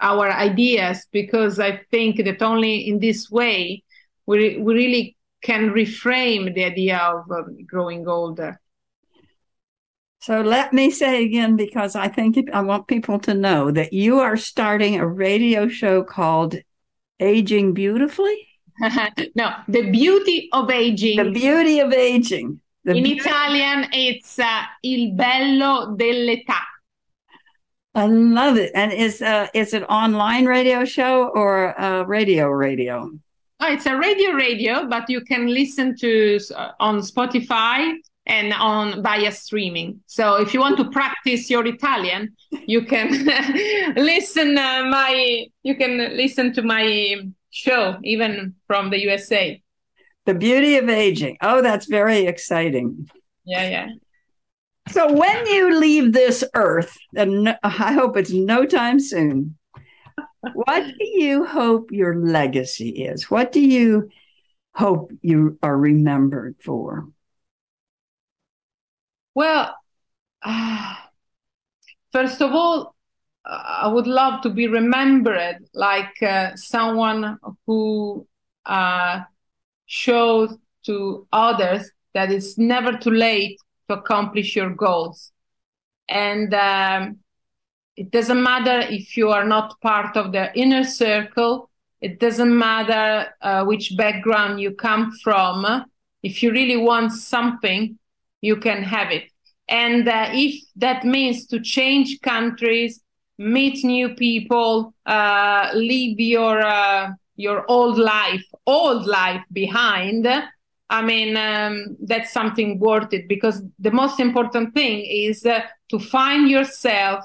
our 0.00 0.30
ideas 0.30 1.04
because 1.10 1.58
I 1.58 1.80
think 1.90 2.24
that 2.24 2.40
only 2.42 2.88
in 2.88 3.00
this 3.00 3.30
way 3.30 3.82
we 4.26 4.56
we 4.58 4.74
really 4.74 5.16
can 5.42 5.70
reframe 5.70 6.54
the 6.54 6.64
idea 6.64 6.98
of 6.98 7.30
um, 7.30 7.58
growing 7.66 8.06
older. 8.08 8.60
So 10.20 10.40
let 10.40 10.72
me 10.72 10.90
say 10.90 11.24
again, 11.24 11.56
because 11.56 11.94
I 11.94 12.08
think 12.08 12.36
I 12.52 12.60
want 12.60 12.88
people 12.88 13.18
to 13.20 13.34
know 13.34 13.70
that 13.70 13.92
you 13.92 14.18
are 14.18 14.36
starting 14.36 14.98
a 14.98 15.06
radio 15.06 15.68
show 15.68 16.02
called 16.02 16.56
Aging 17.20 17.72
Beautifully. 17.72 18.48
no, 19.34 19.52
the 19.68 19.90
beauty 19.90 20.48
of 20.52 20.70
aging. 20.70 21.16
The 21.16 21.30
beauty 21.30 21.80
of 21.80 21.92
aging. 21.92 22.60
The 22.84 22.96
In 22.96 23.06
Italian, 23.06 23.88
it's 23.92 24.38
uh, 24.38 24.62
il 24.82 25.14
bello 25.14 25.96
dell'età. 25.96 26.62
I 27.94 28.06
love 28.06 28.56
it. 28.56 28.70
And 28.74 28.92
is 28.92 29.20
uh, 29.20 29.48
is 29.54 29.74
it 29.74 29.82
online 29.88 30.46
radio 30.46 30.84
show 30.84 31.28
or 31.34 31.78
uh, 31.80 32.02
radio 32.04 32.48
radio? 32.48 33.10
Oh, 33.60 33.72
it's 33.72 33.86
a 33.86 33.96
radio 33.96 34.32
radio, 34.32 34.86
but 34.86 35.10
you 35.10 35.20
can 35.22 35.48
listen 35.48 35.96
to 35.96 36.38
uh, 36.54 36.70
on 36.78 37.00
Spotify 37.00 37.94
and 38.28 38.52
on 38.52 39.02
via 39.02 39.32
streaming. 39.32 40.00
So 40.06 40.36
if 40.36 40.54
you 40.54 40.60
want 40.60 40.76
to 40.76 40.90
practice 40.90 41.50
your 41.50 41.66
Italian, 41.66 42.36
you 42.50 42.84
can 42.84 43.10
listen 43.96 44.56
uh, 44.56 44.84
my 44.84 45.46
you 45.62 45.74
can 45.76 46.16
listen 46.16 46.52
to 46.54 46.62
my 46.62 47.16
show 47.50 47.98
even 48.04 48.54
from 48.66 48.90
the 48.90 49.00
USA. 49.00 49.60
The 50.26 50.34
beauty 50.34 50.76
of 50.76 50.88
aging. 50.88 51.38
Oh, 51.40 51.62
that's 51.62 51.86
very 51.86 52.26
exciting. 52.26 53.08
Yeah, 53.44 53.68
yeah. 53.68 53.88
So 54.90 55.10
when 55.12 55.46
you 55.46 55.78
leave 55.78 56.12
this 56.12 56.44
earth, 56.54 56.96
and 57.16 57.56
I 57.62 57.92
hope 57.92 58.16
it's 58.16 58.32
no 58.32 58.64
time 58.64 59.00
soon, 59.00 59.56
what 60.54 60.84
do 60.84 61.04
you 61.04 61.44
hope 61.44 61.90
your 61.90 62.16
legacy 62.16 62.90
is? 62.90 63.30
What 63.30 63.52
do 63.52 63.60
you 63.60 64.10
hope 64.74 65.12
you 65.20 65.58
are 65.62 65.76
remembered 65.76 66.56
for? 66.62 67.08
Well, 69.38 69.72
uh, 70.42 70.94
first 72.10 72.42
of 72.42 72.50
all, 72.52 72.96
I 73.44 73.86
would 73.86 74.08
love 74.08 74.42
to 74.42 74.50
be 74.50 74.66
remembered 74.66 75.58
like 75.72 76.20
uh, 76.20 76.56
someone 76.56 77.38
who 77.64 78.26
uh, 78.66 79.20
shows 79.86 80.56
to 80.86 81.28
others 81.32 81.88
that 82.14 82.32
it's 82.32 82.58
never 82.58 82.98
too 82.98 83.12
late 83.12 83.60
to 83.88 83.98
accomplish 83.98 84.56
your 84.56 84.70
goals. 84.70 85.30
And 86.08 86.52
um, 86.52 87.18
it 87.94 88.10
doesn't 88.10 88.42
matter 88.42 88.92
if 88.92 89.16
you 89.16 89.30
are 89.30 89.44
not 89.44 89.80
part 89.80 90.16
of 90.16 90.32
the 90.32 90.52
inner 90.58 90.82
circle, 90.82 91.70
it 92.00 92.18
doesn't 92.18 92.58
matter 92.58 93.32
uh, 93.40 93.64
which 93.66 93.96
background 93.96 94.60
you 94.60 94.72
come 94.72 95.12
from. 95.22 95.84
If 96.24 96.42
you 96.42 96.50
really 96.50 96.76
want 96.76 97.12
something, 97.12 98.00
you 98.40 98.56
can 98.56 98.82
have 98.82 99.10
it. 99.10 99.24
And 99.68 100.08
uh, 100.08 100.30
if 100.32 100.62
that 100.76 101.04
means 101.04 101.46
to 101.48 101.60
change 101.60 102.20
countries, 102.22 103.00
meet 103.38 103.84
new 103.84 104.14
people, 104.14 104.94
uh, 105.06 105.70
leave 105.74 106.18
your 106.18 106.60
uh, 106.60 107.10
your 107.36 107.64
old 107.68 107.98
life, 107.98 108.44
old 108.66 109.06
life 109.06 109.42
behind, 109.52 110.26
I 110.90 111.02
mean, 111.02 111.36
um, 111.36 111.96
that's 112.00 112.32
something 112.32 112.78
worth 112.78 113.12
it 113.12 113.28
because 113.28 113.62
the 113.78 113.90
most 113.90 114.20
important 114.20 114.72
thing 114.74 115.04
is 115.04 115.44
uh, 115.44 115.60
to 115.90 115.98
find 115.98 116.48
yourself 116.48 117.24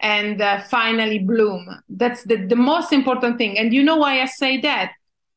and 0.00 0.40
uh, 0.42 0.60
finally 0.62 1.20
bloom. 1.20 1.68
That's 1.88 2.24
the, 2.24 2.36
the 2.36 2.56
most 2.56 2.92
important 2.92 3.38
thing. 3.38 3.58
And 3.58 3.72
you 3.72 3.82
know 3.84 3.96
why 3.96 4.20
I 4.20 4.26
say 4.26 4.60
that? 4.62 4.92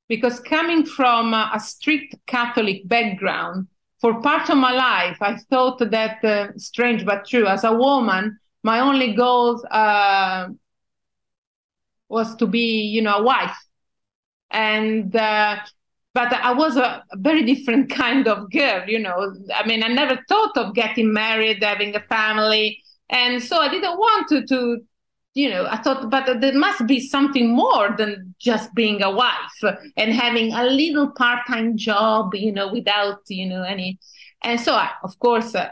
Because 0.08 0.40
coming 0.40 0.84
from 0.86 1.34
a 1.34 1.60
strict 1.60 2.16
Catholic 2.26 2.88
background, 2.88 3.68
for 4.00 4.22
part 4.22 4.50
of 4.50 4.58
my 4.58 4.72
life, 4.72 5.18
I 5.22 5.38
thought 5.50 5.80
that 5.80 6.24
uh, 6.24 6.58
strange 6.58 7.06
but 7.06 7.28
true. 7.28 7.48
As 7.48 7.64
a 7.64 7.74
woman, 7.74 8.40
my 8.64 8.80
only 8.80 9.14
goal 9.14 9.64
uh, 9.70 10.48
was 12.08 12.36
to 12.38 12.48
be, 12.48 12.82
you 12.82 13.02
know, 13.02 13.18
a 13.18 13.24
wife, 13.24 13.58
and 14.52 15.14
uh, 15.16 15.58
but 16.14 16.34
I 16.34 16.54
was 16.54 16.78
a, 16.78 17.04
very 17.16 17.44
different 17.54 17.90
kind 17.90 18.28
of 18.28 18.50
girl. 18.52 18.84
You 18.88 19.00
know, 19.00 19.36
I 19.54 19.68
mean, 19.68 19.84
I 19.84 19.88
never 19.88 20.20
thought 20.30 20.58
of 20.58 20.76
getting 20.76 21.12
married, 21.12 21.62
having 21.62 21.96
a 21.96 22.02
family, 22.02 22.82
and 23.10 23.44
so 23.44 23.58
I 23.58 23.70
didn't 23.70 23.98
want 23.98 24.30
to 24.30 24.46
to 24.46 24.78
you 25.40 25.50
know, 25.50 25.66
I 25.68 25.78
thought, 25.78 26.10
but 26.10 26.42
there 26.42 26.54
must 26.54 26.86
be 26.86 27.00
something 27.00 27.56
more 27.56 27.96
than 27.98 28.36
just 28.40 28.74
being 28.76 29.02
a 29.02 29.10
wife 29.10 29.60
and 29.96 30.14
having 30.14 30.54
a 30.54 30.66
little 30.66 31.12
part-time 31.12 31.78
job, 31.78 32.36
you 32.36 32.52
know, 32.52 32.68
without, 32.74 33.20
you 33.30 33.48
know, 33.48 33.64
any. 33.64 34.00
And 34.44 34.60
so, 34.60 34.74
I, 34.74 34.90
of 35.04 35.18
course, 35.20 35.56
uh, 35.56 35.70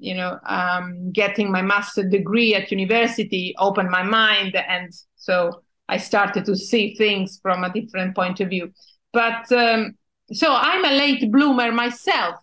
you 0.00 0.14
know, 0.14 0.38
um, 0.46 1.12
getting 1.12 1.50
my 1.50 1.60
master's 1.60 2.10
degree 2.10 2.54
at 2.54 2.70
university 2.70 3.54
opened 3.58 3.90
my 3.90 4.02
mind, 4.02 4.56
and 4.56 4.90
so 5.16 5.62
I 5.88 5.98
started 5.98 6.46
to 6.46 6.56
see 6.56 6.94
things 6.94 7.38
from 7.42 7.62
a 7.62 7.72
different 7.72 8.14
point 8.14 8.40
of 8.40 8.48
view. 8.48 8.72
But 9.12 9.50
um, 9.52 9.96
so 10.32 10.48
I'm 10.50 10.84
a 10.84 10.92
late 10.92 11.30
bloomer 11.30 11.72
myself, 11.72 12.36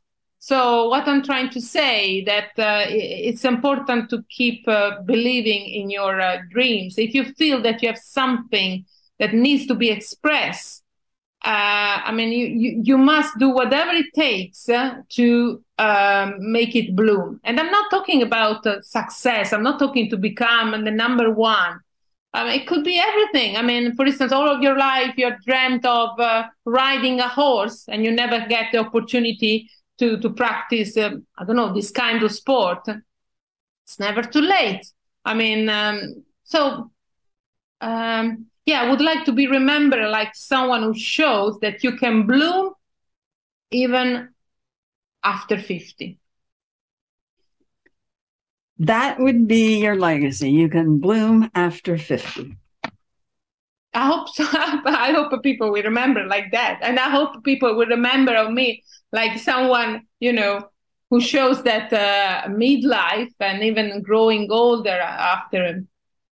so 0.43 0.89
what 0.89 1.08
I'm 1.08 1.21
trying 1.21 1.51
to 1.51 1.62
say 1.62 2.23
that 2.23 2.49
uh, 2.58 2.86
it's 2.89 3.45
important 3.45 4.10
to 4.10 4.25
keep 4.27 4.67
uh, 4.67 5.01
believing 5.06 5.67
in 5.67 5.91
your 5.91 6.19
uh, 6.19 6.39
dreams. 6.49 6.97
If 6.97 7.13
you 7.13 7.25
feel 7.34 7.62
that 7.62 7.84
you 7.84 7.89
have 7.89 7.99
something 7.99 8.84
that 9.19 9.36
needs 9.36 9.67
to 9.67 9.75
be 9.75 9.91
expressed, 9.91 10.84
uh, 11.45 12.01
I 12.06 12.12
mean, 12.12 12.32
you, 12.32 12.47
you, 12.47 12.82
you 12.84 12.97
must 12.97 13.38
do 13.38 13.49
whatever 13.49 13.91
it 13.91 14.08
takes 14.15 14.67
uh, 14.67 15.01
to 15.10 15.63
um, 15.77 16.34
make 16.39 16.75
it 16.75 16.95
bloom. 16.95 17.39
And 17.43 17.60
I'm 17.60 17.69
not 17.69 17.91
talking 17.91 18.23
about 18.23 18.65
uh, 18.65 18.82
success. 18.82 19.54
I'm 19.54 19.63
not 19.63 19.77
talking 19.77 20.10
to 20.10 20.17
become 20.17 20.71
the 20.71 20.89
number 20.89 21.32
one. 21.32 21.80
Mean, 22.34 22.47
it 22.47 22.65
could 22.65 22.84
be 22.84 22.99
everything. 22.99 23.58
I 23.58 23.62
mean, 23.62 23.95
for 23.95 24.08
instance, 24.08 24.32
all 24.32 24.49
of 24.49 24.63
your 24.63 24.77
life 24.77 25.13
you 25.17 25.25
have 25.25 25.39
dreamt 25.43 25.86
of 25.86 26.10
riding 26.65 27.19
a 27.19 27.27
horse, 27.27 27.86
and 27.89 28.04
you 28.04 28.12
never 28.12 28.43
get 28.47 28.71
the 28.71 28.80
opportunity 28.80 29.69
to 30.01 30.17
to 30.19 30.29
practice. 30.31 30.97
Uh, 30.97 31.11
I 31.37 31.45
don't 31.45 31.55
know 31.55 31.73
this 31.73 31.91
kind 31.91 32.21
of 32.23 32.31
sport. 32.31 32.83
It's 33.85 33.99
never 33.99 34.23
too 34.23 34.41
late. 34.41 34.85
I 35.23 35.33
mean, 35.35 35.69
um, 35.69 36.23
so 36.43 36.91
um, 37.79 38.47
yeah, 38.65 38.81
I 38.81 38.89
would 38.89 39.01
like 39.01 39.25
to 39.25 39.31
be 39.31 39.47
remembered 39.47 40.09
like 40.09 40.35
someone 40.35 40.83
who 40.83 40.95
shows 40.95 41.59
that 41.61 41.83
you 41.83 41.95
can 41.97 42.25
bloom 42.25 42.73
even 43.71 44.29
after 45.23 45.57
50. 45.57 46.17
That 48.79 49.19
would 49.19 49.47
be 49.47 49.77
your 49.77 49.95
legacy. 49.95 50.49
You 50.49 50.67
can 50.67 50.97
bloom 50.97 51.51
after 51.53 51.97
50. 51.99 52.57
I 53.93 54.07
hope 54.07 54.29
so. 54.29 54.45
I 54.51 55.11
hope 55.11 55.43
people 55.43 55.71
will 55.71 55.83
remember 55.83 56.25
like 56.25 56.51
that. 56.51 56.79
And 56.81 56.97
I 56.97 57.09
hope 57.09 57.43
people 57.43 57.75
will 57.75 57.87
remember 57.87 58.33
of 58.35 58.51
me 58.51 58.83
like 59.12 59.39
someone, 59.39 60.08
you 60.19 60.34
know, 60.34 60.69
who 61.10 61.19
shows 61.19 61.63
that 61.63 61.91
uh, 61.91 62.47
midlife 62.47 63.34
and 63.39 63.63
even 63.63 64.02
growing 64.02 64.47
older 64.50 64.89
after 64.89 65.84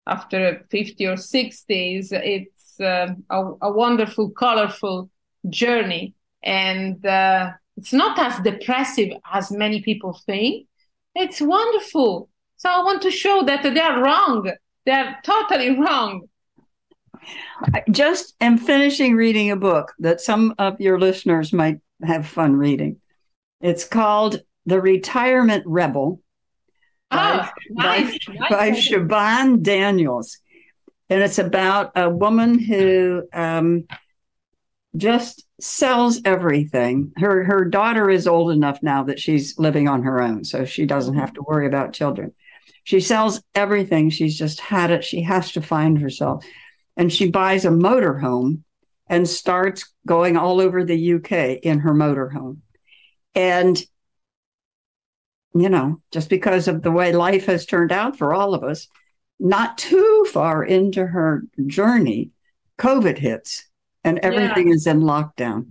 after 0.08 0.66
50 0.72 1.06
or 1.06 1.18
60 1.18 1.96
is 1.96 2.12
it's 2.12 2.80
uh, 2.80 3.14
a, 3.30 3.46
a, 3.62 3.72
wonderful 3.72 4.32
colorful 4.32 5.10
journey. 5.50 6.16
And 6.42 7.06
uh, 7.06 7.52
it's 7.78 7.94
not 7.94 8.18
as 8.18 8.42
depressive 8.42 9.10
as 9.32 9.52
many 9.52 9.82
people 9.82 10.20
think. 10.26 10.68
It's 11.14 11.42
wonderful. 11.42 12.30
So 12.58 12.70
i 12.70 12.84
want 12.84 13.02
to 13.04 13.12
show 13.12 13.44
that 13.44 13.62
they 13.62 13.80
are 13.80 14.02
wrong. 14.02 14.52
They're 14.86 15.20
totally 15.24 15.78
wrong. 15.80 16.28
I 17.74 17.84
just 17.92 18.36
am 18.42 18.58
finishing 18.58 19.16
reading 19.16 19.52
a 19.52 19.56
book 19.56 19.94
that 20.00 20.22
some 20.22 20.56
of 20.58 20.80
your 20.82 21.00
listeners 21.00 21.54
might 21.54 21.80
have 22.04 22.28
fun 22.28 22.56
reading 22.56 23.00
it's 23.62 23.86
called 23.86 24.42
the 24.66 24.80
retirement 24.80 25.64
rebel 25.66 26.22
by, 27.10 27.50
oh, 27.50 27.50
nice. 27.72 28.18
by, 28.26 28.50
by 28.50 28.72
Siobhan 28.72 29.62
Daniels. 29.62 30.38
And 31.10 31.24
it's 31.24 31.40
about 31.40 31.92
a 31.96 32.10
woman 32.10 32.60
who 32.60 33.24
um, 33.34 33.86
just 34.96 35.44
sells 35.60 36.22
everything. 36.24 37.12
Her 37.18 37.44
her 37.44 37.66
daughter 37.66 38.10
is 38.10 38.28
old 38.28 38.52
enough 38.52 38.80
now 38.84 39.04
that 39.06 39.20
she's 39.20 39.58
living 39.58 39.88
on 39.88 40.04
her 40.04 40.22
own, 40.22 40.44
so 40.44 40.66
she 40.66 40.86
doesn't 40.86 41.16
have 41.16 41.34
to 41.34 41.42
worry 41.42 41.66
about 41.66 41.94
children. 41.94 42.34
She 42.84 43.00
sells 43.00 43.42
everything. 43.56 44.12
She's 44.12 44.38
just 44.38 44.60
had 44.60 44.92
it. 44.92 45.04
She 45.04 45.24
has 45.24 45.52
to 45.54 45.62
find 45.62 46.00
herself. 46.00 46.46
And 46.96 47.12
she 47.12 47.30
buys 47.30 47.66
a 47.66 47.70
motorhome 47.70 48.62
and 49.10 49.28
starts 49.28 49.94
going 50.06 50.38
all 50.38 50.62
over 50.62 50.84
the 50.84 51.14
UK 51.16 51.60
in 51.64 51.80
her 51.80 51.94
motorhome. 51.94 52.60
And 53.36 53.82
you 55.54 55.70
know, 55.70 56.02
just 56.12 56.30
because 56.30 56.68
of 56.68 56.84
the 56.84 56.92
way 56.92 57.12
life 57.12 57.48
has 57.48 57.66
turned 57.66 57.92
out 57.92 58.18
for 58.18 58.34
all 58.34 58.54
of 58.54 58.64
us, 58.64 58.88
not 59.40 59.78
too 59.78 60.26
far 60.32 60.64
into 60.64 61.06
her 61.06 61.44
journey, 61.66 62.32
COVID 62.78 63.18
hits 63.18 63.66
and 64.04 64.20
everything 64.20 64.68
yeah. 64.68 64.74
is 64.76 64.88
in 64.88 65.02
lockdown. 65.02 65.68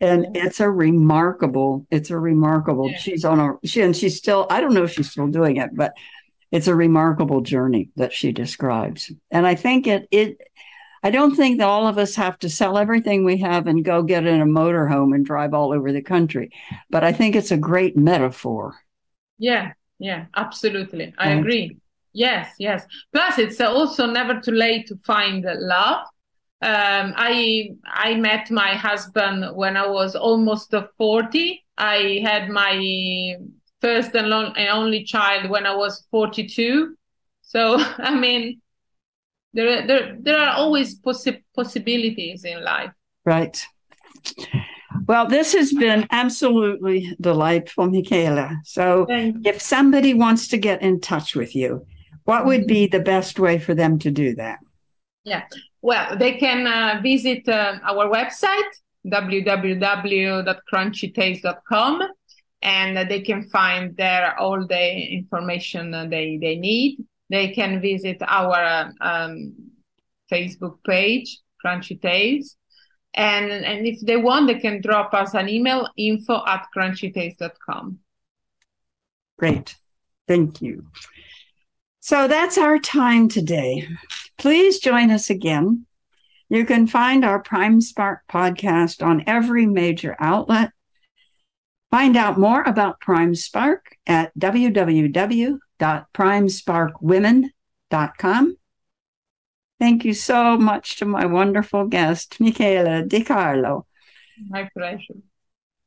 And 0.00 0.36
it's 0.36 0.60
a 0.60 0.68
remarkable, 0.68 1.86
it's 1.90 2.10
a 2.10 2.18
remarkable, 2.18 2.90
yeah. 2.90 2.98
she's 2.98 3.24
on 3.24 3.38
a, 3.40 3.66
she, 3.66 3.82
and 3.82 3.96
she's 3.96 4.16
still, 4.16 4.46
I 4.50 4.60
don't 4.60 4.74
know 4.74 4.84
if 4.84 4.92
she's 4.92 5.10
still 5.10 5.28
doing 5.28 5.58
it, 5.58 5.70
but 5.74 5.92
it's 6.50 6.66
a 6.66 6.74
remarkable 6.74 7.40
journey 7.40 7.90
that 7.96 8.12
she 8.12 8.32
describes. 8.32 9.12
And 9.30 9.46
I 9.46 9.54
think 9.54 9.86
it, 9.86 10.08
it, 10.10 10.38
I 11.02 11.10
don't 11.10 11.34
think 11.34 11.58
that 11.58 11.68
all 11.68 11.86
of 11.86 11.98
us 11.98 12.14
have 12.14 12.38
to 12.40 12.48
sell 12.48 12.78
everything 12.78 13.24
we 13.24 13.38
have 13.38 13.66
and 13.66 13.84
go 13.84 14.02
get 14.02 14.26
in 14.26 14.40
a 14.40 14.46
motorhome 14.46 15.14
and 15.14 15.26
drive 15.26 15.52
all 15.52 15.72
over 15.72 15.92
the 15.92 16.02
country. 16.02 16.50
But 16.90 17.02
I 17.02 17.12
think 17.12 17.34
it's 17.34 17.50
a 17.50 17.56
great 17.56 17.96
metaphor 17.96 18.76
yeah, 19.42 19.72
yeah, 19.98 20.26
absolutely. 20.36 21.12
I 21.18 21.30
mm. 21.30 21.40
agree. 21.40 21.76
Yes, 22.12 22.54
yes. 22.60 22.86
Plus, 23.12 23.38
it's 23.38 23.60
also 23.60 24.06
never 24.06 24.40
too 24.40 24.52
late 24.52 24.86
to 24.86 24.96
find 25.04 25.44
love. 25.44 26.06
Um, 26.60 27.12
I 27.16 27.70
I 27.84 28.14
met 28.14 28.52
my 28.52 28.74
husband 28.74 29.56
when 29.56 29.76
I 29.76 29.88
was 29.88 30.14
almost 30.14 30.72
forty. 30.96 31.64
I 31.76 32.20
had 32.22 32.50
my 32.50 33.34
first 33.80 34.14
and, 34.14 34.28
long, 34.28 34.54
and 34.56 34.68
only 34.68 35.02
child 35.02 35.50
when 35.50 35.66
I 35.66 35.74
was 35.74 36.06
forty-two. 36.12 36.96
So 37.40 37.78
I 37.98 38.14
mean, 38.14 38.61
there 39.54 39.86
there 39.86 40.16
there 40.20 40.38
are 40.38 40.56
always 40.56 40.98
possi- 40.98 41.42
possibilities 41.54 42.44
in 42.44 42.64
life. 42.64 42.90
Right. 43.24 43.64
Well, 45.06 45.26
this 45.26 45.52
has 45.54 45.72
been 45.72 46.06
absolutely 46.10 47.16
delightful, 47.20 47.90
Michela. 47.90 48.60
So, 48.64 49.06
if 49.08 49.60
somebody 49.60 50.14
wants 50.14 50.46
to 50.48 50.58
get 50.58 50.82
in 50.82 51.00
touch 51.00 51.34
with 51.34 51.56
you, 51.56 51.86
what 52.24 52.46
would 52.46 52.66
be 52.66 52.86
the 52.86 53.00
best 53.00 53.38
way 53.38 53.58
for 53.58 53.74
them 53.74 53.98
to 54.00 54.10
do 54.10 54.34
that? 54.36 54.58
Yeah, 55.24 55.44
well, 55.80 56.16
they 56.16 56.32
can 56.34 56.66
uh, 56.66 57.00
visit 57.02 57.48
uh, 57.48 57.78
our 57.82 58.08
website, 58.08 58.70
www.crunchytales.com, 59.06 62.02
and 62.62 63.10
they 63.10 63.20
can 63.20 63.48
find 63.48 63.96
there 63.96 64.38
all 64.38 64.66
the 64.66 65.12
information 65.12 65.90
they, 66.10 66.38
they 66.40 66.56
need. 66.56 66.98
They 67.32 67.48
can 67.48 67.80
visit 67.80 68.18
our 68.24 68.92
um, 69.00 69.54
Facebook 70.30 70.76
page, 70.86 71.40
Crunchy 71.64 72.00
Tales 72.00 72.56
and, 73.14 73.50
and 73.50 73.86
if 73.86 74.00
they 74.00 74.16
want, 74.16 74.46
they 74.46 74.58
can 74.58 74.80
drop 74.80 75.12
us 75.12 75.34
an 75.34 75.48
email, 75.48 75.88
info 75.96 76.42
at 76.46 76.66
crunchytales.com. 76.74 77.98
Great. 79.38 79.76
Thank 80.26 80.62
you. 80.62 80.86
So 82.00 82.26
that's 82.26 82.56
our 82.58 82.78
time 82.78 83.28
today. 83.28 83.86
Please 84.38 84.78
join 84.78 85.10
us 85.10 85.30
again. 85.30 85.86
You 86.48 86.64
can 86.64 86.86
find 86.86 87.24
our 87.24 87.40
Prime 87.40 87.80
Spark 87.80 88.22
podcast 88.30 89.04
on 89.04 89.24
every 89.26 89.66
major 89.66 90.16
outlet. 90.18 90.70
Find 91.90 92.16
out 92.16 92.38
more 92.38 92.62
about 92.62 93.00
Prime 93.00 93.34
Spark 93.34 93.96
at 94.06 94.32
www.primesparkwomen.com. 95.82 98.56
Thank 99.80 100.04
you 100.04 100.12
so 100.14 100.56
much 100.56 100.98
to 100.98 101.04
my 101.04 101.26
wonderful 101.26 101.88
guest, 101.88 102.38
Michela 102.40 103.02
Di 103.02 103.24
Carlo. 103.24 103.86
My 104.48 104.68
pleasure. 104.76 105.16